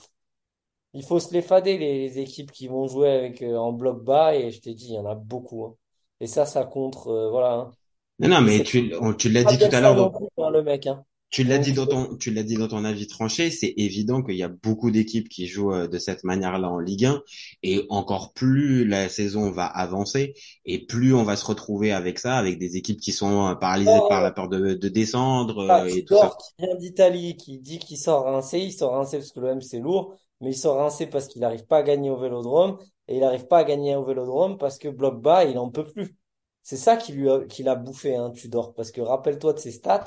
il 0.94 1.04
faut 1.06 1.20
se 1.20 1.34
les 1.34 1.42
fader 1.42 1.78
les, 1.78 2.00
les 2.10 2.20
équipes 2.20 2.52
qui 2.52 2.68
vont 2.68 2.88
jouer 2.88 3.10
avec 3.12 3.42
euh, 3.42 3.58
en 3.58 3.74
bloc 3.74 4.04
bas. 4.04 4.36
Et 4.36 4.52
je 4.52 4.62
t'ai 4.62 4.74
dit, 4.74 4.88
il 4.90 4.94
y 4.96 5.00
en 5.00 5.06
a 5.06 5.16
beaucoup. 5.16 5.66
hein. 5.66 5.76
Et 6.20 6.28
ça, 6.28 6.46
ça 6.46 6.66
contre, 6.66 7.08
euh, 7.10 7.30
voilà. 7.30 7.54
hein. 7.54 7.72
Non, 8.20 8.30
non, 8.30 8.42
mais 8.42 8.64
tu, 8.64 8.94
on- 9.00 9.14
tu 9.14 9.30
l'as 9.30 9.44
dit 9.46 9.58
tout 9.60 9.68
à 9.76 9.80
l'heure. 9.82 9.96
dans- 9.96 10.12
hein, 10.38 10.50
le 10.52 10.64
mec. 10.64 10.88
Hein. 10.88 11.06
Tu 11.34 11.44
l'as 11.44 11.58
dit 11.58 11.74
dans 11.74 11.88
ton, 11.88 12.16
tu 12.16 12.30
l'as 12.32 12.44
dit 12.44 12.58
dans 12.58 12.68
ton 12.68 12.86
avis 12.86 13.08
tranché, 13.08 13.50
c'est 13.50 13.74
évident 13.78 14.22
qu'il 14.22 14.36
y 14.36 14.44
a 14.44 14.50
beaucoup 14.50 14.92
d'équipes 14.92 15.28
qui 15.30 15.48
jouent 15.48 15.74
euh, 15.74 15.88
de 15.88 15.98
cette 15.98 16.24
manière-là 16.24 16.70
en 16.70 16.78
Ligue 16.78 17.06
1 17.06 17.24
et 17.64 17.86
encore 17.90 18.34
plus 18.34 18.86
la 18.86 19.10
saison 19.10 19.50
va 19.50 19.66
avancer 19.66 20.36
et 20.66 20.86
plus 20.86 21.14
on 21.16 21.24
va 21.24 21.36
se 21.36 21.46
retrouver 21.46 21.92
avec 21.92 22.20
ça, 22.20 22.38
avec 22.38 22.60
des 22.60 22.78
équipes 22.78 23.00
qui 23.00 23.12
sont 23.12 23.48
euh, 23.48 23.56
paralysées 23.56 24.04
par 24.08 24.22
la 24.22 24.32
peur 24.32 24.48
de, 24.48 24.76
de 24.76 24.90
descendre 24.90 25.60
Ah, 25.68 25.84
euh, 25.86 25.88
et 25.88 26.04
tu 26.04 26.06
tout 26.06 26.16
ça. 26.16 26.30
dors 26.30 26.38
qui 26.38 26.54
vient 26.60 26.76
d'Italie, 26.76 27.38
qui 27.38 27.60
dit 27.60 27.80
qu'il 27.80 27.98
sort 27.98 28.26
rincé, 28.26 28.60
il 28.60 28.72
sort 28.74 28.94
rincé 28.94 29.18
parce 29.18 29.32
que 29.32 29.40
l'OM 29.40 29.62
c'est 29.62 29.80
lourd, 29.80 30.16
mais 30.42 30.52
il 30.52 30.58
sort 30.58 30.78
rincé 30.78 31.08
parce 31.08 31.28
qu'il 31.28 31.42
n'arrive 31.42 31.66
pas 31.66 31.78
à 31.80 31.84
gagner 31.84 32.10
au 32.10 32.18
Vélodrome, 32.18 32.78
et 33.08 33.16
il 33.16 33.22
n'arrive 33.22 33.48
pas 33.48 33.60
à 33.60 33.64
gagner 33.64 33.96
au 33.96 34.04
Vélodrome 34.04 34.58
parce 34.58 34.78
que 34.78 34.90
bloc 34.90 35.22
bas, 35.22 35.46
il 35.46 35.58
en 35.58 35.70
peut 35.70 35.86
plus. 35.86 36.16
C'est 36.64 36.78
ça 36.78 36.98
qui 36.98 37.12
lui 37.14 37.30
a, 37.30 37.46
qui 37.46 37.64
l'a 37.64 37.76
bouffé, 37.76 38.16
hein, 38.16 38.32
Tudor, 38.32 38.74
parce 38.74 38.92
que 38.92 39.02
rappelle-toi 39.02 39.54
de 39.54 39.60
ses 39.60 39.72
stats, 39.72 40.06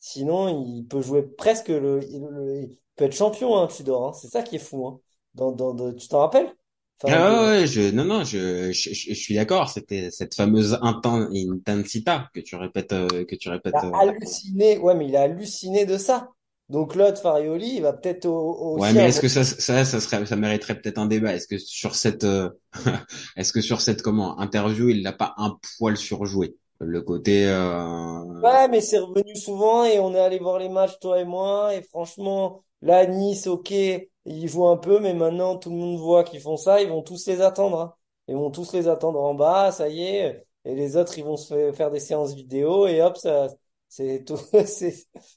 sinon 0.00 0.64
il 0.64 0.86
peut 0.86 1.00
jouer 1.02 1.22
presque 1.22 1.68
le, 1.68 2.02
il, 2.10 2.22
le- 2.22 2.62
il 2.64 2.78
peut 2.96 3.04
être 3.06 3.14
champion, 3.14 3.56
hein, 3.58 3.66
Tudor, 3.68 4.08
hein. 4.08 4.12
C'est 4.12 4.28
ça 4.28 4.42
qui 4.42 4.56
est 4.56 4.58
fou, 4.58 4.86
hein. 4.86 5.00
Dans, 5.34 5.52
dans, 5.52 5.74
de- 5.74 5.92
tu 5.92 6.08
t'en 6.08 6.20
rappelles? 6.20 6.54
Enfin, 7.02 7.20
Ah 7.20 7.22
de- 7.22 7.50
ouais, 7.60 7.66
je, 7.66 7.90
non, 7.90 8.04
non, 8.04 8.22
je, 8.24 8.70
je, 8.72 8.92
je- 8.92 9.08
je 9.10 9.14
suis 9.14 9.34
d'accord. 9.34 9.70
C'était 9.70 10.10
cette 10.10 10.34
fameuse 10.34 10.74
inten- 10.82 11.28
intensita 11.52 12.28
que 12.34 12.40
tu 12.40 12.54
répètes, 12.56 12.92
euh, 12.92 13.24
que 13.24 13.34
tu 13.34 13.48
répètes. 13.48 13.82
il 13.82 13.84
a 13.84 13.84
euh, 13.84 14.00
halluciné, 14.00 14.76
ouais, 14.78 14.94
mais 14.94 15.06
il 15.08 15.16
a 15.16 15.22
halluciné 15.22 15.86
de 15.86 15.96
ça. 15.98 16.28
Donc 16.68 16.94
l'autre, 16.94 17.20
Farioli, 17.22 17.76
il 17.76 17.82
va 17.82 17.92
peut-être 17.94 18.26
au- 18.26 18.74
Ouais, 18.74 18.92
aussi 18.92 18.94
mais 18.94 19.02
avoir 19.02 19.08
est-ce 19.08 19.20
que 19.20 19.28
ça, 19.28 19.44
ça, 19.44 19.84
ça 19.84 20.00
serait, 20.00 20.24
ça 20.26 20.36
mériterait 20.36 20.80
peut-être 20.80 20.98
un 20.98 21.06
débat? 21.06 21.34
Est-ce 21.34 21.48
que 21.48 21.58
sur 21.58 21.94
cette, 21.96 22.22
euh, 22.24 22.50
est-ce 23.36 23.52
que 23.52 23.60
sur 23.60 23.80
cette 23.80 24.02
comment 24.02 24.38
interview, 24.38 24.88
il 24.88 25.02
l'a 25.02 25.12
pas 25.12 25.34
un 25.38 25.58
poil 25.78 25.96
surjoué? 25.96 26.56
Le 26.80 27.02
côté. 27.02 27.46
Euh... 27.48 28.24
Ouais, 28.42 28.68
mais 28.68 28.80
c'est 28.80 28.98
revenu 29.00 29.34
souvent 29.36 29.84
et 29.84 29.98
on 29.98 30.14
est 30.14 30.20
allé 30.20 30.38
voir 30.38 30.58
les 30.58 30.68
matchs, 30.68 30.98
toi 31.00 31.20
et 31.20 31.24
moi. 31.24 31.74
Et 31.74 31.82
franchement, 31.82 32.62
là, 32.82 33.04
Nice, 33.06 33.48
ok, 33.48 33.72
ils 33.72 34.48
jouent 34.48 34.68
un 34.68 34.76
peu, 34.76 35.00
mais 35.00 35.12
maintenant 35.12 35.56
tout 35.58 35.70
le 35.70 35.76
monde 35.76 35.98
voit 35.98 36.22
qu'ils 36.22 36.40
font 36.40 36.56
ça. 36.56 36.80
Ils 36.80 36.88
vont 36.88 37.02
tous 37.02 37.26
les 37.26 37.40
attendre. 37.40 37.80
hein. 37.80 37.94
Ils 38.28 38.36
vont 38.36 38.50
tous 38.52 38.72
les 38.74 38.86
attendre 38.86 39.20
en 39.20 39.34
bas, 39.34 39.72
ça 39.72 39.88
y 39.88 40.02
est. 40.02 40.46
Et 40.64 40.74
les 40.76 40.96
autres, 40.96 41.18
ils 41.18 41.24
vont 41.24 41.36
se 41.36 41.52
fa- 41.52 41.72
faire 41.72 41.90
des 41.90 41.98
séances 42.00 42.34
vidéo 42.34 42.86
et 42.86 43.02
hop, 43.02 43.16
ça, 43.16 43.48
c'est 43.88 44.24
tout, 44.24 44.36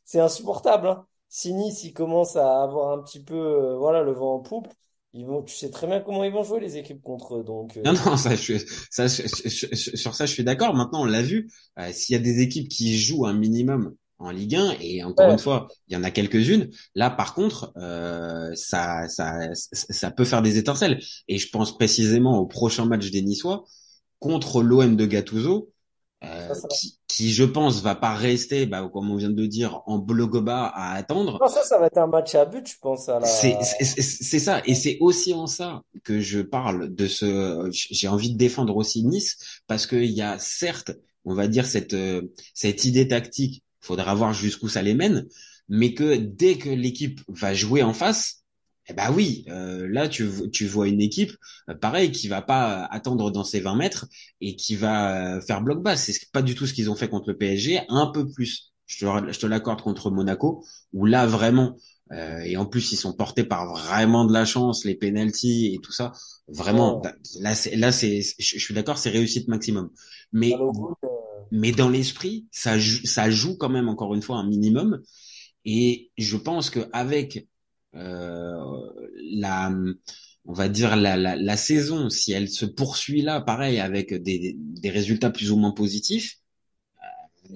c'est 0.06 0.20
insupportable. 0.20 0.88
Hein. 0.88 1.08
Si 1.28 1.54
Nice, 1.54 1.84
ils 1.84 1.94
commencent 1.94 2.36
à 2.36 2.62
avoir 2.62 2.92
un 2.92 3.02
petit 3.02 3.24
peu, 3.24 3.36
euh, 3.36 3.78
voilà, 3.78 4.04
le 4.04 4.12
vent 4.12 4.36
en 4.36 4.40
poupe, 4.42 4.68
ils 5.14 5.26
vont, 5.26 5.44
tu 5.44 5.56
sais 5.56 5.70
très 5.70 5.88
bien 5.88 6.00
comment 6.02 6.24
ils 6.24 6.32
vont 6.32 6.44
jouer 6.44 6.60
les 6.60 6.78
équipes 6.78 7.02
contre 7.02 7.38
eux. 7.38 7.44
Donc, 7.44 7.78
euh, 7.78 7.84
Non, 7.84 7.94
non, 8.06 8.18
ça, 8.18 8.36
je, 8.36 8.54
ça, 8.90 9.08
je- 9.08 9.76
sur 9.96 10.16
ça, 10.16 10.26
je 10.26 10.32
suis 10.34 10.44
d'accord. 10.44 10.74
Maintenant, 10.76 11.02
on 11.02 11.06
l'a 11.06 11.22
vu. 11.22 11.50
euh, 11.80 11.92
s'il 11.92 12.14
y 12.14 12.16
a 12.20 12.22
des 12.22 12.42
équipes 12.42 12.70
qui 12.70 12.98
jouent 12.98 13.26
un 13.26 13.34
minimum 13.34 13.96
en 14.20 14.30
Ligue 14.30 14.56
1, 14.56 14.76
et 14.80 15.04
encore 15.04 15.28
Ouais. 15.28 15.34
une 15.34 15.40
fois, 15.40 15.68
il 15.88 15.94
y 15.94 15.98
en 15.98 16.04
a 16.04 16.12
quelques-unes. 16.12 16.70
Là, 16.94 17.10
par 17.10 17.34
contre, 17.34 17.74
euh, 17.78 18.52
ça, 18.54 19.08
ça, 19.10 19.34
ça 19.54 20.12
peut 20.12 20.26
faire 20.26 20.44
des 20.44 20.58
étincelles. 20.60 21.00
Et 21.28 21.40
je 21.40 21.50
pense 21.50 21.76
précisément 21.76 22.38
au 22.38 22.46
prochain 22.46 22.86
match 22.86 23.10
des 23.10 23.24
Niçois 23.24 23.64
contre 24.20 24.62
l'OM 24.62 24.96
de 24.96 25.06
Gattuso. 25.08 25.72
Euh, 26.24 26.54
qui, 26.70 27.00
qui, 27.08 27.32
je 27.32 27.44
pense, 27.44 27.82
va 27.82 27.96
pas 27.96 28.14
rester, 28.14 28.66
bah, 28.66 28.88
comme 28.94 29.10
on 29.10 29.16
vient 29.16 29.30
de 29.30 29.42
le 29.42 29.48
dire, 29.48 29.82
en 29.88 29.98
bloc 29.98 30.38
bas 30.38 30.66
à 30.68 30.94
attendre. 30.94 31.40
non, 31.42 31.48
ça, 31.48 31.64
ça 31.64 31.80
va 31.80 31.88
être 31.88 31.98
un 31.98 32.08
match 32.08 32.36
à 32.36 32.46
but, 32.46 32.68
je 32.68 32.76
pense, 32.80 33.08
la, 33.08 33.22
C'est 33.26 33.60
ça, 34.40 34.62
et 34.66 34.76
c'est 34.76 34.98
aussi 35.00 35.34
en 35.34 35.48
ça 35.48 35.82
que 36.04 36.20
je 36.20 36.42
parle 36.42 36.94
de 36.94 37.08
ce. 37.08 37.70
J'ai 37.72 38.08
envie 38.08 38.32
de 38.32 38.38
défendre 38.38 38.76
aussi 38.78 39.04
Nice 39.04 39.38
parce 39.68 39.88
qu'il 39.88 40.12
y 40.12 40.22
a 40.22 40.38
certes, 40.38 40.92
on 41.26 41.34
va 41.34 41.48
dire 41.48 41.66
cette 41.66 41.96
cette 42.54 42.86
idée 42.86 43.08
tactique. 43.08 43.64
Faudra 43.80 44.14
voir 44.14 44.32
jusqu'où 44.34 44.70
ça 44.70 44.84
les 44.84 44.94
mène, 44.94 45.28
mais 45.70 45.96
que 45.96 46.16
dès 46.16 46.60
que 46.60 46.70
l'équipe 46.70 47.22
va 47.30 47.56
jouer 47.56 47.82
en 47.82 47.94
face, 47.94 48.41
eh 48.92 48.94
ben 48.94 49.12
oui, 49.14 49.46
euh, 49.50 49.88
là 49.90 50.08
tu 50.08 50.28
tu 50.52 50.68
vois 50.68 50.88
une 50.88 51.02
équipe 51.02 51.32
euh, 51.70 51.76
pareil 51.76 52.12
qui 52.12 52.28
va 52.28 52.42
pas 52.42 52.86
attendre 52.86 53.32
dans 53.32 53.44
ses 53.44 53.60
20 53.60 53.76
mètres 53.76 54.08
et 54.42 54.56
qui 54.56 54.76
va 54.76 55.36
euh, 55.38 55.42
faire 55.42 55.62
bloc 55.62 55.82
bas. 55.84 55.96
C'est 55.98 56.32
pas 56.32 56.42
du 56.42 56.56
tout 56.56 56.68
ce 56.68 56.74
qu'ils 56.74 56.90
ont 56.92 56.96
fait 56.96 57.10
contre 57.10 57.30
le 57.30 57.38
PSG, 57.38 57.82
un 57.90 58.08
peu 58.08 58.30
plus. 58.30 58.72
Je 58.88 59.06
te, 59.06 59.32
je 59.32 59.40
te 59.40 59.46
l'accorde 59.48 59.82
contre 59.82 60.12
Monaco, 60.12 60.66
où 60.94 61.06
là 61.06 61.26
vraiment 61.26 61.78
euh, 62.12 62.40
et 62.42 62.58
en 62.58 62.66
plus, 62.66 62.92
ils 62.92 62.98
sont 62.98 63.14
portés 63.14 63.46
par 63.46 63.74
vraiment 63.74 64.26
de 64.26 64.34
la 64.34 64.44
chance, 64.44 64.84
les 64.84 64.96
penalties 64.96 65.74
et 65.74 65.80
tout 65.80 65.94
ça. 65.94 66.12
Vraiment, 66.50 67.02
Ouais. 67.02 67.12
là, 67.40 67.56
c'est, 67.56 67.76
là, 67.78 67.94
c'est, 67.94 68.22
je 68.38 68.60
suis 68.60 68.74
d'accord, 68.74 68.98
c'est 68.98 69.10
réussite 69.12 69.48
maximum. 69.48 69.90
Mais, 70.34 70.54
euh, 70.54 70.72
mais 71.52 71.72
dans 71.72 71.90
l'esprit, 71.90 72.48
ça 72.52 72.78
joue, 72.80 73.06
ça 73.06 73.30
joue 73.30 73.58
quand 73.58 73.70
même 73.70 73.90
encore 73.90 74.14
une 74.14 74.22
fois 74.22 74.38
un 74.38 74.48
minimum. 74.48 75.02
Et 75.66 76.12
je 76.18 76.38
pense 76.38 76.70
que 76.70 76.82
avec 76.94 77.48
la, 77.94 79.72
on 80.46 80.54
va 80.54 80.70
dire 80.70 80.96
la, 80.96 81.18
la, 81.18 81.36
la 81.36 81.58
saison, 81.58 82.10
si 82.10 82.32
elle 82.32 82.50
se 82.50 82.66
poursuit 82.66 83.22
là, 83.22 83.42
pareil, 83.42 83.80
avec 83.80 84.14
des, 84.14 84.56
des 84.58 84.90
résultats 84.90 85.30
plus 85.32 85.52
ou 85.52 85.58
moins 85.58 85.72
positifs, 85.72 86.38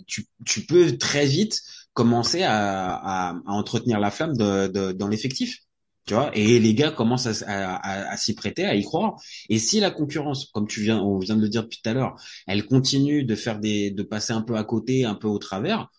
tu, 0.07 0.25
tu 0.45 0.65
peux 0.65 0.97
très 0.97 1.25
vite 1.25 1.61
commencer 1.93 2.43
à, 2.43 2.95
à, 2.95 3.29
à 3.31 3.51
entretenir 3.51 3.99
la 3.99 4.11
flamme 4.11 4.35
de, 4.35 4.67
de, 4.67 4.91
dans 4.91 5.07
l'effectif. 5.07 5.59
Tu 6.05 6.13
vois, 6.13 6.29
et 6.37 6.59
les 6.59 6.75
gars 6.75 6.91
commencent 6.91 7.25
à, 7.25 7.47
à, 7.47 7.75
à, 7.75 8.11
à 8.11 8.17
s'y 8.17 8.35
prêter, 8.35 8.63
à 8.65 8.75
y 8.75 8.83
croire. 8.83 9.15
Et 9.49 9.57
si 9.57 9.79
la 9.79 9.89
concurrence, 9.89 10.45
comme 10.53 10.67
tu 10.67 10.81
viens, 10.81 10.99
on 10.99 11.17
vient 11.17 11.35
de 11.35 11.41
le 11.41 11.49
dire 11.49 11.63
depuis 11.63 11.79
tout 11.81 11.89
à 11.89 11.93
l'heure, 11.93 12.15
elle 12.45 12.65
continue 12.67 13.23
de 13.23 13.33
faire 13.35 13.57
des, 13.59 13.89
de 13.89 14.03
passer 14.03 14.33
un 14.33 14.41
peu 14.41 14.55
à 14.55 14.63
côté, 14.63 15.03
un 15.05 15.15
peu 15.15 15.27
au 15.27 15.39
travers, 15.39 15.89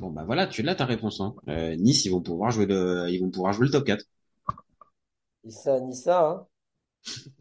bon 0.00 0.10
bah 0.10 0.24
voilà, 0.24 0.46
tu 0.46 0.62
l'as 0.62 0.74
ta 0.74 0.84
réponse. 0.86 1.20
Hein. 1.20 1.34
Euh, 1.48 1.76
nice, 1.76 2.04
ils 2.04 2.10
vont 2.10 2.20
pouvoir 2.22 2.50
jouer 2.50 2.66
le, 2.66 3.06
ils 3.10 3.20
vont 3.20 3.30
pouvoir 3.30 3.52
jouer 3.52 3.66
le 3.66 3.72
top 3.72 3.84
4. 3.84 4.04
ni 5.44 5.50
ça, 5.52 5.80
ni 5.80 5.94
ça, 5.96 6.28
hein. 6.28 6.46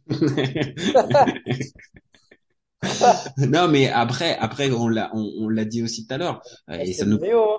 non, 3.38 3.68
mais 3.68 3.90
après, 3.90 4.38
après, 4.38 4.72
on 4.72 4.88
l'a, 4.88 5.10
on, 5.14 5.32
on 5.40 5.50
l'a 5.50 5.66
dit 5.66 5.84
aussi 5.84 6.06
tout 6.08 6.14
à 6.14 6.18
l'heure. 6.18 6.42
euh, 6.70 6.78
et 6.80 6.94
ça 6.94 7.06
nous, 7.06 7.18
hein. 7.18 7.58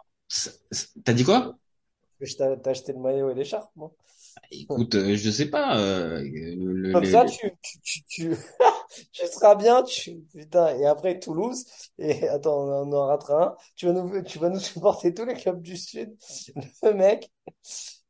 t'as 1.05 1.13
dit 1.15 1.25
quoi? 1.25 1.57
T'as 2.37 2.71
acheté 2.71 2.93
le 2.93 2.99
maillot 2.99 3.31
et 3.31 3.35
l'écharpe, 3.35 3.71
moi. 3.75 3.91
Écoute, 4.51 4.95
euh, 4.95 5.17
je 5.17 5.31
sais 5.31 5.51
pas. 5.51 5.79
euh, 5.79 6.21
le- 6.23 6.55
Comme 6.93 7.05
le- 7.05 7.05
ça, 7.05 7.25
le- 7.25 7.27
tu, 7.27 7.51
tu, 7.63 7.81
tu, 7.83 8.03
tu, 8.05 8.31
tu 9.13 9.27
seras 9.27 9.55
bien, 9.57 9.83
tu, 9.83 10.17
putain. 10.33 10.77
Et 10.79 10.87
après, 10.87 11.19
Toulouse, 11.19 11.65
et 11.99 12.29
attends, 12.29 12.59
on 12.59 12.93
en 12.93 13.07
ratera 13.07 13.45
un. 13.45 13.57
Tu 13.77 13.87
vas 13.87 13.93
nous, 13.93 14.23
tu 14.23 14.39
vas 14.39 14.49
nous 14.51 14.61
supporter 14.61 15.13
tous 15.15 15.25
les 15.25 15.35
clubs 15.35 15.61
du 15.63 15.77
Sud. 15.77 16.17
Le 16.83 16.93
mec. 16.95 17.31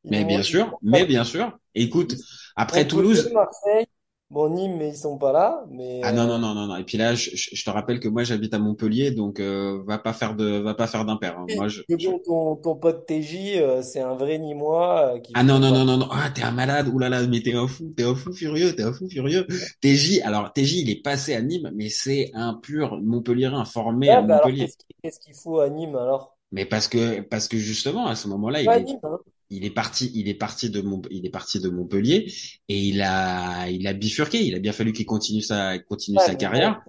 Mais 0.05 0.25
bien 0.25 0.43
sûr, 0.43 0.79
mais 0.83 1.05
bien 1.05 1.25
sûr. 1.25 1.59
Écoute, 1.75 2.15
après 2.57 2.87
Toulouse, 2.89 3.31
Marseille, 3.33 3.87
Bon, 4.31 4.51
Nîmes, 4.51 4.77
mais 4.77 4.91
ils 4.91 4.97
sont 4.97 5.19
pas 5.19 5.33
là. 5.33 5.65
Mais 5.69 6.03
Ah 6.03 6.13
non, 6.13 6.27
non, 6.27 6.39
euh, 6.39 6.39
non, 6.39 6.55
non, 6.55 6.67
non. 6.69 6.77
Et 6.77 6.85
puis 6.85 6.99
là, 6.99 7.15
je, 7.15 7.31
je- 7.35 7.51
je 7.57 7.65
te 7.65 7.71
rappelle 7.71 8.01
que 8.01 8.09
moi, 8.09 8.23
j'habite 8.23 8.55
à 8.55 8.59
Montpellier, 8.59 9.11
donc 9.11 9.41
euh, 9.41 9.83
va 9.87 9.99
pas 9.99 10.13
faire 10.13 10.35
de, 10.37 10.45
va 10.59 10.75
pas 10.75 10.87
faire 10.87 11.05
d'impair. 11.05 11.39
hein. 11.39 11.49
Moi, 11.53 11.69
je, 11.69 11.83
bon, 11.89 12.19
ton, 12.21 12.57
ton 12.57 12.77
pote 12.77 13.07
TJ, 13.07 13.59
euh, 13.61 13.83
c'est 13.83 14.01
un 14.01 14.15
vrai 14.15 14.39
Nîmois 14.39 15.15
euh, 15.17 15.21
qui 15.21 15.37
Ah 15.39 15.43
non, 15.45 15.59
non, 15.61 15.71
pas. 15.71 15.77
non, 15.77 15.85
non, 15.85 15.99
non. 15.99 16.09
Ah, 16.11 16.31
t'es 16.31 16.43
un 16.43 16.51
malade. 16.51 16.89
Ouh 16.89 16.99
là 16.99 17.09
là, 17.11 17.27
mais 17.27 17.41
t'es 17.43 17.55
un 17.55 17.67
fou, 17.69 17.93
t'es 17.97 18.03
un 18.05 18.15
fou 18.15 18.33
furieux, 18.33 18.75
t'es 18.75 18.83
un 18.83 18.93
fou 18.93 19.09
furieux. 19.09 19.47
TJ, 19.81 20.21
alors 20.23 20.53
TJ, 20.53 20.81
il 20.81 20.91
est 20.91 21.03
passé 21.03 21.35
à 21.35 21.43
Nîmes, 21.43 21.71
mais 21.75 21.91
c'est 21.91 22.31
un 22.35 22.55
pur 22.55 23.01
Montpellierin 23.03 23.65
formé 23.67 24.15
à 24.15 24.23
bah 24.23 24.41
Montpellier. 24.43 24.75
qu'est-ce 25.03 25.21
qu'il 25.21 25.35
faut 25.35 25.61
à 25.61 25.69
Nîmes 25.71 25.97
alors? 25.97 26.37
Mais 26.53 26.65
parce 26.67 26.89
que, 26.89 27.21
parce 27.23 27.49
que 27.49 27.59
justement, 27.59 28.07
à 28.07 28.17
ce 28.17 28.29
moment-là, 28.29 28.63
Pas 28.65 28.75
il 28.75 28.77
à 28.77 28.81
est, 28.81 28.85
Nîmes, 28.85 29.01
hein. 29.05 29.19
Il 29.51 29.65
est 29.65 29.71
parti, 29.71 30.11
il 30.15 30.29
est 30.29 30.35
parti 30.35 30.71
de 30.71 30.81
Mont, 30.81 31.03
il 31.11 31.25
est 31.27 31.31
parti 31.31 31.61
de 31.61 31.69
Montpellier 31.69 32.33
et 32.69 32.79
il 32.81 33.03
a, 33.03 33.69
il 33.71 33.87
a 33.87 33.93
bifurqué. 33.93 34.45
Il 34.45 34.55
a 34.55 34.59
bien 34.59 34.73
fallu 34.73 34.93
qu'il 34.93 35.07
continue 35.07 35.43
sa, 35.43 35.79
continue 35.79 36.19
Ouais, 36.19 36.27
sa 36.27 36.35
carrière. 36.35 36.83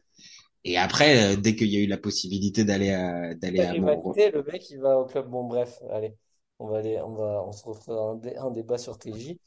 Et 0.64 0.78
après, 0.78 1.34
euh, 1.34 1.36
dès 1.38 1.56
qu'il 1.56 1.68
y 1.68 1.78
a 1.78 1.80
eu 1.80 1.88
la 1.88 1.98
possibilité 1.98 2.64
d'aller 2.66 2.92
à, 2.92 3.34
d'aller 3.36 3.62
à 3.62 3.74
Mont, 3.76 4.02
rivalité, 4.02 4.32
le 4.32 4.44
mec 4.44 4.70
il 4.70 4.80
va 4.80 4.98
au 5.00 5.06
club. 5.06 5.30
Bon, 5.30 5.46
bref, 5.46 5.80
allez, 5.92 6.14
on 6.60 6.68
va 6.68 6.80
aller, 6.80 7.00
on 7.02 7.14
va, 7.14 7.44
on 7.46 7.52
se 7.52 7.64
refera 7.64 8.12
un, 8.12 8.16
dé- 8.16 8.36
un 8.38 8.52
débat 8.52 8.78
sur 8.78 8.98
TJ. 8.98 9.38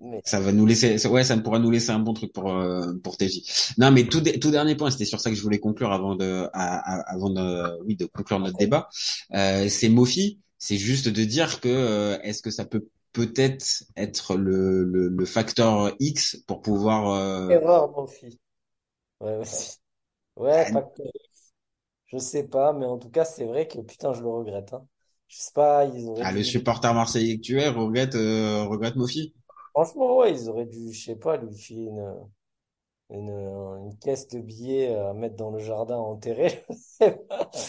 Mais 0.00 0.22
Ça 0.24 0.40
va 0.40 0.52
nous 0.52 0.64
laisser, 0.66 0.98
ça- 0.98 1.10
ouais, 1.10 1.24
ça 1.24 1.36
pourra 1.36 1.58
nous 1.58 1.70
laisser 1.70 1.90
un 1.90 1.98
bon 1.98 2.14
truc 2.14 2.32
pour 2.32 2.52
euh, 2.52 2.94
pour 3.02 3.16
TJ. 3.16 3.42
Non, 3.78 3.90
mais 3.90 4.04
tout 4.06 4.20
tout 4.20 4.50
dernier 4.50 4.76
point, 4.76 4.90
c'était 4.90 5.04
sur 5.04 5.20
ça 5.20 5.30
que 5.30 5.36
je 5.36 5.42
voulais 5.42 5.58
conclure 5.58 5.92
avant 5.92 6.14
de 6.16 6.48
à- 6.52 7.00
à- 7.00 7.12
avant 7.12 7.30
de 7.30 7.82
oui 7.84 7.96
de 7.96 8.06
conclure 8.06 8.38
notre 8.38 8.56
débat. 8.56 8.88
Euh, 9.34 9.68
c'est 9.68 9.88
Mofi, 9.88 10.38
c'est 10.62 10.76
juste 10.76 11.08
de 11.08 11.24
dire 11.24 11.60
que 11.60 11.68
euh, 11.68 12.20
est-ce 12.20 12.40
que 12.40 12.52
ça 12.52 12.64
peut 12.64 12.86
peut-être 13.12 13.82
être 13.96 14.36
le, 14.36 14.84
le 14.84 15.08
le 15.08 15.24
facteur 15.24 15.92
X 15.98 16.36
pour 16.46 16.62
pouvoir 16.62 17.10
euh, 17.10 17.48
erreur, 17.48 17.90
mon 17.90 18.06
fils. 18.06 18.36
Ouais, 19.20 19.38
aussi. 19.38 19.78
Ouais, 20.36 20.64
ah, 20.68 20.72
facteur 20.72 21.06
X. 21.12 21.52
Je 22.06 22.18
sais 22.18 22.44
pas, 22.44 22.72
mais 22.72 22.86
en 22.86 22.96
tout 22.96 23.10
cas, 23.10 23.24
c'est 23.24 23.44
vrai 23.44 23.66
que 23.66 23.80
putain, 23.80 24.12
je 24.12 24.22
le 24.22 24.28
regrette. 24.28 24.72
Hein. 24.72 24.86
Je 25.26 25.38
sais 25.38 25.50
pas, 25.52 25.84
ils 25.84 26.06
auraient 26.06 26.22
ah, 26.24 26.30
dû 26.30 26.38
le 26.38 26.44
supporter 26.44 26.94
marseillais 26.94 27.38
que 27.38 27.42
tu 27.42 27.58
es 27.58 27.68
regrette 27.68 28.14
euh, 28.14 28.62
regrette 28.62 28.94
Mofi. 28.94 29.34
Franchement, 29.72 30.18
ouais, 30.18 30.32
ils 30.32 30.48
auraient 30.48 30.66
dû, 30.66 30.92
je 30.92 31.06
sais 31.06 31.16
pas, 31.16 31.38
lui 31.38 31.52
filer 31.56 31.86
une, 31.86 32.14
une, 33.12 33.30
une 33.30 33.98
caisse 34.00 34.28
de 34.28 34.40
billets 34.40 34.94
à 34.94 35.12
mettre 35.12 35.36
dans 35.36 35.50
le 35.50 35.58
jardin 35.58 35.96
enterré. 35.98 36.64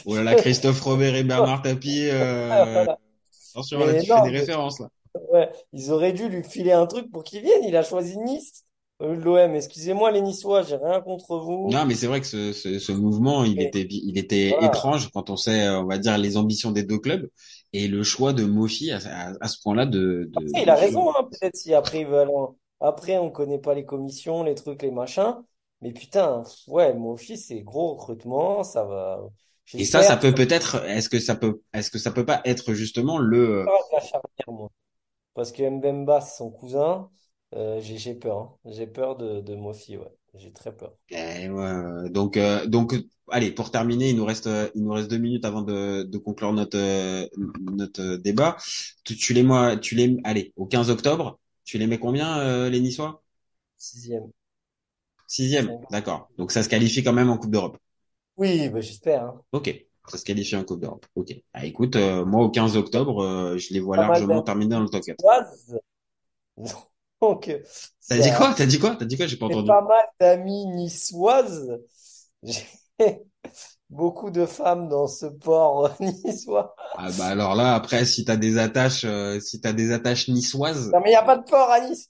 Oh 0.06 0.16
là 0.16 0.24
là, 0.24 0.36
Christophe 0.36 0.82
Robert 0.82 1.16
et 1.16 1.24
Bernard 1.24 1.62
Tapie, 1.62 2.08
euh, 2.12 2.86
attention 3.52 3.80
là, 3.80 3.94
tu 3.94 4.06
fais 4.06 4.22
des 4.22 4.32
mais, 4.32 4.40
références 4.40 4.80
là. 4.80 4.90
ouais, 5.32 5.50
ils 5.74 5.92
auraient 5.92 6.14
dû 6.14 6.30
lui 6.30 6.44
filer 6.44 6.72
un 6.72 6.86
truc 6.86 7.12
pour 7.12 7.24
qu'il 7.24 7.42
vienne. 7.42 7.64
Il 7.64 7.76
a 7.76 7.84
choisi 7.84 8.18
Nice, 8.18 8.66
euh, 9.02 9.16
l'OM. 9.16 9.56
Excusez-moi, 9.56 10.12
les 10.12 10.22
Niçois, 10.22 10.64
j'ai 10.64 10.76
rien 10.76 11.02
contre 11.02 11.38
vous. 11.38 11.70
Non, 11.72 11.86
mais 11.86 11.96
c'est 11.96 12.08
vrai 12.08 12.22
que 12.22 12.28
ce, 12.28 12.54
ce, 12.54 12.80
ce 12.80 12.92
mouvement, 12.92 13.44
il 13.44 13.62
était, 13.62 13.88
il 13.90 14.18
était 14.18 14.50
voilà. 14.50 14.68
étrange 14.68 15.10
quand 15.12 15.30
on 15.30 15.36
sait, 15.38 15.68
euh, 15.68 15.80
on 15.82 15.86
va 15.86 15.98
dire, 15.98 16.18
les 16.18 16.38
ambitions 16.38 16.72
des 16.72 16.84
deux 16.84 17.00
clubs 17.00 17.28
et 17.74 17.88
le 17.88 18.04
choix 18.04 18.34
de 18.34 18.44
Mofi 18.44 18.92
à, 18.92 18.98
à, 18.98 19.34
à 19.42 19.48
ce 19.48 19.60
point-là 19.62 19.86
de, 19.86 20.30
il 20.56 20.70
a 20.70 20.76
raison, 20.76 21.10
hein, 21.10 21.28
peut-être 21.32 21.56
si 21.56 21.74
après 21.74 22.02
ils 22.02 22.08
veulent 22.08 22.30
en- 22.30 22.56
Après, 22.84 23.18
on 23.20 23.32
connaît 23.32 23.60
pas 23.60 23.76
les 23.76 23.86
commissions, 23.86 24.44
les 24.44 24.56
trucs, 24.56 24.84
les 24.84 24.92
machins. 24.92 25.44
Mais 25.82 25.94
putain, 25.94 26.44
ouais, 26.68 26.94
mon 26.96 27.18
fils, 27.18 27.48
c'est 27.48 27.64
gros 27.64 27.96
recrutement, 27.96 28.64
ça 28.64 28.86
va. 28.86 29.22
Et 29.78 29.86
ça, 29.86 30.04
ça 30.04 30.18
peut 30.18 30.34
peut-être, 30.34 30.84
est-ce 30.88 31.10
que 31.10 31.20
ça 31.20 31.36
peut, 31.36 31.62
est-ce 31.74 31.90
que 31.92 31.98
ça 32.00 32.12
peut 32.12 32.26
pas 32.26 32.42
être 32.46 32.74
justement 32.74 33.18
le, 33.20 33.72
la 33.92 34.00
charnière, 34.00 34.48
moi. 34.52 34.70
Parce 35.36 35.52
que 35.52 35.64
Mbemba, 35.70 36.22
c'est 36.22 36.38
son 36.38 36.52
cousin. 36.52 37.12
Euh, 37.56 37.80
j'ai 37.82 38.16
peur. 38.16 38.40
hein. 38.40 38.58
J'ai 38.66 38.88
peur 38.88 39.18
de, 39.18 39.42
de 39.42 39.56
Mofi, 39.56 39.98
ouais. 39.98 40.12
J'ai 40.36 40.54
très 40.54 40.76
peur. 40.76 40.96
eh, 41.10 41.50
ouais, 41.50 42.10
donc, 42.10 42.38
euh, 42.38 42.66
donc, 42.66 42.96
allez, 43.30 43.52
pour 43.52 43.72
terminer, 43.72 44.10
il 44.10 44.16
nous 44.16 44.26
reste, 44.26 44.50
il 44.76 44.84
nous 44.84 44.92
reste 44.94 45.10
deux 45.10 45.18
minutes 45.18 45.46
avant 45.46 45.62
de, 45.62 46.04
de 46.04 46.18
conclure 46.18 46.54
notre, 46.54 46.78
euh, 46.78 47.28
notre 47.62 48.16
débat. 48.18 48.58
Tu, 49.04 49.16
tu 49.18 49.34
les, 49.34 49.44
moi, 49.44 49.78
tu 49.78 49.96
les, 49.96 50.18
allez, 50.24 50.54
au 50.56 50.66
15 50.66 50.90
octobre, 50.90 51.40
tu 51.66 51.78
les 51.78 51.88
mets 51.88 52.00
combien, 52.00 52.40
euh, 52.40 52.70
les 52.70 52.80
Niçois? 52.80 53.24
Sixième. 53.78 54.32
Sixième, 55.28 55.80
d'accord. 55.90 56.30
Donc 56.38 56.52
ça 56.52 56.64
se 56.64 56.70
qualifie 56.70 57.04
quand 57.04 57.14
même 57.14 57.30
en 57.30 57.38
Coupe 57.38 57.52
d'Europe. 57.52 57.78
Oui, 58.38 58.70
bah, 58.70 58.82
j'espère. 58.82 59.24
hein. 59.24 59.42
Ok, 59.52 59.74
ça 60.08 60.18
se 60.18 60.26
qualifie 60.26 60.56
en 60.56 60.64
Coupe 60.64 60.82
d'Europe. 60.82 61.06
Ok. 61.16 61.34
Ah, 61.54 61.66
écoute, 61.66 61.96
euh, 61.96 62.26
moi 62.26 62.44
au 62.44 62.50
15 62.50 62.78
octobre, 62.78 63.24
euh, 63.24 63.58
je 63.58 63.74
les 63.74 63.80
vois 63.80 63.98
Pas 63.98 64.08
largement 64.08 64.36
d'amis 64.36 64.44
terminés 64.44 64.70
dans 64.76 64.82
le 64.82 64.90
top 64.90 65.04
4. 65.04 65.18
niçoises. 65.20 65.80
Donc, 67.22 67.52
T'as 68.08 68.18
dit 68.20 68.32
quoi? 68.32 68.54
T'as 68.56 68.66
dit 68.66 68.80
quoi? 68.80 68.96
T'as 68.96 69.06
dit 69.06 69.18
quoi? 69.18 69.28
J'ai 69.28 69.38
pas 69.38 69.48
entendu. 69.48 69.68
pas 69.68 69.82
mal 69.82 70.06
d'amis 70.20 70.66
niçoises. 70.68 71.80
Beaucoup 73.90 74.30
de 74.30 74.46
femmes 74.46 74.90
dans 74.90 75.08
ce 75.08 75.26
port 75.26 75.96
niçois. 76.02 76.76
Ah 76.96 77.12
bah 77.12 77.28
alors 77.28 77.56
là, 77.56 77.76
après, 77.76 78.04
si 78.06 78.24
t'as 78.26 78.36
des 78.38 78.58
attaches, 78.58 79.04
euh, 79.06 79.40
si 79.40 79.60
t'as 79.62 79.74
des 79.74 79.92
attaches 79.92 80.28
niçoises, 80.28 80.94
Non, 80.94 81.00
mais 81.02 81.08
il 81.10 81.12
n'y 81.12 81.16
a 81.16 81.24
pas 81.24 81.38
de 81.38 81.44
port 81.44 81.70
à 81.70 81.80
Nice. 81.82 82.08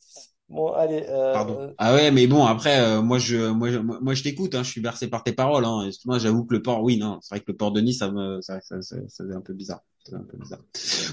Bon, 0.50 0.72
allez. 0.74 1.06
pardon. 1.32 1.60
Euh, 1.60 1.74
Ah 1.78 1.94
ouais, 1.96 2.12
mais 2.12 2.28
bon, 2.28 2.46
après, 2.46 2.80
euh, 2.80 3.02
moi 3.02 3.18
je, 3.20 3.50
moi, 3.52 3.72
je- 3.72 3.80
moi, 3.80 4.14
je 4.14 4.24
t'écoute, 4.24 4.54
hein, 4.56 4.64
je 4.64 4.70
suis 4.70 4.82
bercé 4.82 5.08
par 5.10 5.24
tes 5.24 5.34
paroles. 5.34 5.66
Hein. 5.66 5.90
Moi, 6.06 6.20
j'avoue 6.20 6.46
que 6.46 6.54
le 6.54 6.62
port, 6.62 6.84
oui, 6.84 6.98
non, 6.98 7.20
c'est 7.22 7.36
vrai 7.36 7.40
que 7.44 7.52
le 7.52 7.58
port 7.58 7.72
de 7.72 7.82
Nice, 7.82 8.00
ça 8.00 8.12
me, 8.12 8.42
ça, 8.42 8.62
ça, 8.62 8.82
ça, 8.82 8.96
ça 9.08 9.24
un 9.24 9.42
peu 9.42 9.54
bizarre. 9.54 9.82
Un 10.12 10.20
peu 10.24 10.38
bizarre. 10.38 10.60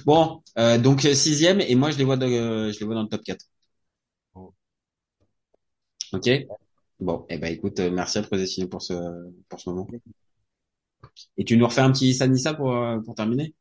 Bon, 0.07 0.42
euh, 0.59 0.79
donc 0.79 1.05
euh, 1.05 1.14
sixième, 1.14 1.61
et 1.61 1.75
moi 1.77 1.90
je 1.92 1.99
les 1.99 2.05
vois, 2.05 2.16
de, 2.16 2.27
euh, 2.27 2.73
je 2.73 2.81
les 2.81 2.87
vois 2.87 2.94
dans 2.96 3.03
le 3.03 3.09
top 3.09 3.23
4. 3.25 3.46
Ok? 6.12 6.29
Bon, 7.01 7.27
eh 7.31 7.38
ben 7.38 7.53
écoute, 7.53 7.81
merci 7.81 8.18
à 8.18 8.23
Prozessino 8.23 8.68
pour 8.68 8.83
ce, 8.83 8.94
pour 9.49 9.61
ce 9.61 9.70
moment. 9.70 9.88
Et 11.37 11.45
tu 11.45 11.57
nous 11.57 11.67
refais 11.67 11.81
un 11.81 11.91
petit 11.93 12.15
Sanissa 12.15 12.55
pour, 12.55 12.75
euh, 12.75 12.99
pour 13.01 13.15
terminer? 13.15 13.55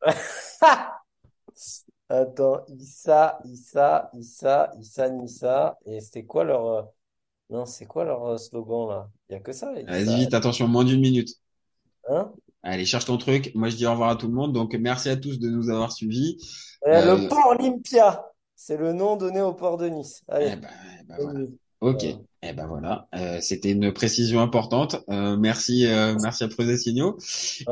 Attends, 2.10 2.64
Issa, 2.68 3.38
Issa, 3.44 4.10
Issa, 4.18 4.70
Issa, 4.80 5.10
Nissa. 5.10 5.78
Et 5.84 6.00
c'était 6.00 6.24
quoi 6.24 6.44
leur. 6.44 6.66
euh, 6.66 6.82
Non, 7.50 7.66
c'est 7.66 7.86
quoi 7.86 8.04
leur 8.04 8.24
euh, 8.26 8.36
slogan 8.38 8.88
là? 8.88 9.10
Il 9.28 9.32
n'y 9.34 9.38
a 9.38 9.40
que 9.40 9.52
ça, 9.52 9.72
Vas-y 9.86 10.16
vite, 10.16 10.34
attention, 10.34 10.68
moins 10.68 10.84
d'une 10.84 11.00
minute. 11.00 11.30
Hein? 12.08 12.32
Allez, 12.62 12.84
cherche 12.86 13.04
ton 13.04 13.18
truc. 13.18 13.52
Moi, 13.54 13.68
je 13.68 13.76
dis 13.76 13.86
au 13.86 13.90
revoir 13.92 14.10
à 14.10 14.16
tout 14.16 14.26
le 14.26 14.32
monde. 14.34 14.52
Donc, 14.52 14.74
merci 14.74 15.08
à 15.10 15.16
tous 15.16 15.38
de 15.38 15.48
nous 15.48 15.68
avoir 15.70 15.92
suivis. 15.92 16.38
Euh, 16.86 17.02
Euh, 17.02 17.16
le 17.22 17.28
port 17.28 17.48
Olympia. 17.58 18.24
C'est 18.56 18.76
le 18.76 18.92
nom 18.92 19.16
donné 19.16 19.40
au 19.40 19.54
port 19.54 19.76
de 19.76 19.88
Nice. 19.88 20.22
eh 20.28 20.34
Allez. 20.34 20.56
ben, 20.56 20.68
eh 21.00 21.04
ben 21.04 21.16
bonne 21.16 21.32
voilà. 21.32 21.40
Ok. 21.80 22.04
Voilà. 22.04 22.18
Eh 22.42 22.52
ben 22.52 22.66
voilà. 22.66 23.08
Euh, 23.14 23.40
c'était 23.40 23.72
une 23.72 23.92
précision 23.92 24.40
importante. 24.40 24.96
Euh, 25.10 25.36
merci, 25.36 25.86
euh, 25.86 26.16
merci 26.22 26.44
à 26.44 26.48
Prozessino. 26.48 27.16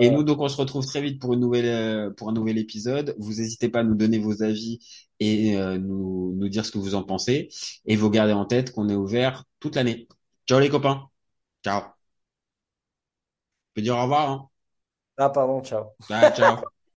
Et 0.00 0.08
Voilà. 0.08 0.10
nous, 0.10 0.22
donc, 0.24 0.40
on 0.40 0.48
se 0.48 0.56
retrouve 0.56 0.84
très 0.86 1.00
vite 1.00 1.20
pour 1.20 1.34
une 1.34 1.40
nouvelle, 1.40 1.66
euh, 1.66 2.10
pour 2.10 2.28
un 2.28 2.32
nouvel 2.32 2.58
épisode. 2.58 3.14
Vous 3.18 3.34
n'hésitez 3.34 3.68
pas 3.68 3.80
à 3.80 3.84
nous 3.84 3.94
donner 3.94 4.18
vos 4.18 4.42
avis 4.42 4.80
et 5.20 5.56
euh, 5.56 5.78
nous, 5.78 6.34
nous 6.36 6.48
dire 6.48 6.64
ce 6.66 6.72
que 6.72 6.78
vous 6.78 6.94
en 6.96 7.04
pensez. 7.04 7.48
Et 7.86 7.96
vous 7.96 8.10
gardez 8.10 8.32
en 8.32 8.44
tête 8.44 8.72
qu'on 8.72 8.88
est 8.88 8.94
ouvert 8.96 9.44
toute 9.60 9.76
l'année. 9.76 10.08
Ciao 10.48 10.58
les 10.60 10.68
copains. 10.68 11.08
Ciao. 11.64 11.82
Je 11.82 13.74
peux 13.74 13.82
dire 13.82 13.96
au 13.96 14.02
revoir, 14.02 14.30
hein. 14.30 14.50
Ah, 15.18 15.28
pardon, 15.30 15.62
ciao. 15.62 15.94
Ah, 16.10 16.30
ciao. 16.32 16.56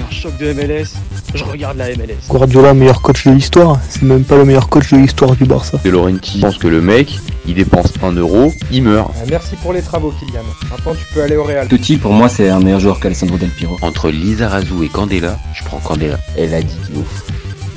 un 0.00 0.10
choc 0.10 0.36
de 0.38 0.52
MLS, 0.52 0.94
je 1.34 1.44
regarde 1.44 1.76
la 1.76 1.88
MLS. 1.90 2.28
Guardiola, 2.28 2.74
meilleur 2.74 3.00
coach 3.00 3.26
de 3.26 3.32
l'histoire, 3.32 3.78
c'est 3.88 4.02
même 4.02 4.24
pas 4.24 4.36
le 4.36 4.44
meilleur 4.44 4.68
coach 4.68 4.92
de 4.92 4.98
l'histoire 4.98 5.36
du 5.36 5.44
Barça. 5.44 5.78
De 5.84 5.90
Laurenti 5.90 6.40
pense 6.40 6.58
que 6.58 6.68
le 6.68 6.80
mec, 6.80 7.18
il 7.46 7.54
dépense 7.54 7.92
un 8.02 8.12
euro, 8.12 8.52
il 8.70 8.82
meurt. 8.82 9.10
Euh, 9.16 9.26
merci 9.28 9.56
pour 9.56 9.72
les 9.72 9.82
travaux, 9.82 10.12
Kylian. 10.18 10.42
Maintenant, 10.70 10.94
tu 10.94 11.04
peux 11.12 11.22
aller 11.22 11.36
au 11.36 11.44
Real. 11.44 11.68
Totti, 11.68 11.96
pour 11.96 12.12
moi, 12.12 12.28
c'est 12.28 12.48
un 12.48 12.60
meilleur 12.60 12.80
joueur 12.80 13.00
qu'Alessandro 13.00 13.36
Del 13.36 13.50
Piro. 13.50 13.76
Entre 13.82 14.10
Lizarazu 14.10 14.84
et 14.84 14.88
Candela, 14.88 15.38
je 15.54 15.64
prends 15.64 15.78
Candela. 15.78 16.18
Elle 16.36 16.54
a 16.54 16.62
dit 16.62 16.76
Diouf. 16.90 17.24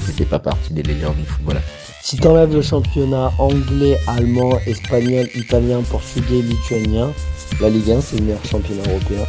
C'était 0.05 0.25
pas 0.25 0.39
partie 0.39 0.73
des 0.73 0.83
légendes 0.83 1.17
du 1.17 1.25
football. 1.25 1.57
Si 2.01 2.15
t'enlèves 2.17 2.53
le 2.53 2.61
championnat 2.61 3.33
anglais, 3.37 3.97
allemand, 4.07 4.57
espagnol, 4.65 5.27
italien, 5.35 5.81
portugais, 5.81 6.41
lituanien, 6.41 7.11
la 7.59 7.69
Ligue 7.69 7.91
1 7.91 8.01
c'est 8.01 8.17
le 8.19 8.25
meilleur 8.25 8.45
championnat 8.45 8.83
européen. 8.89 9.25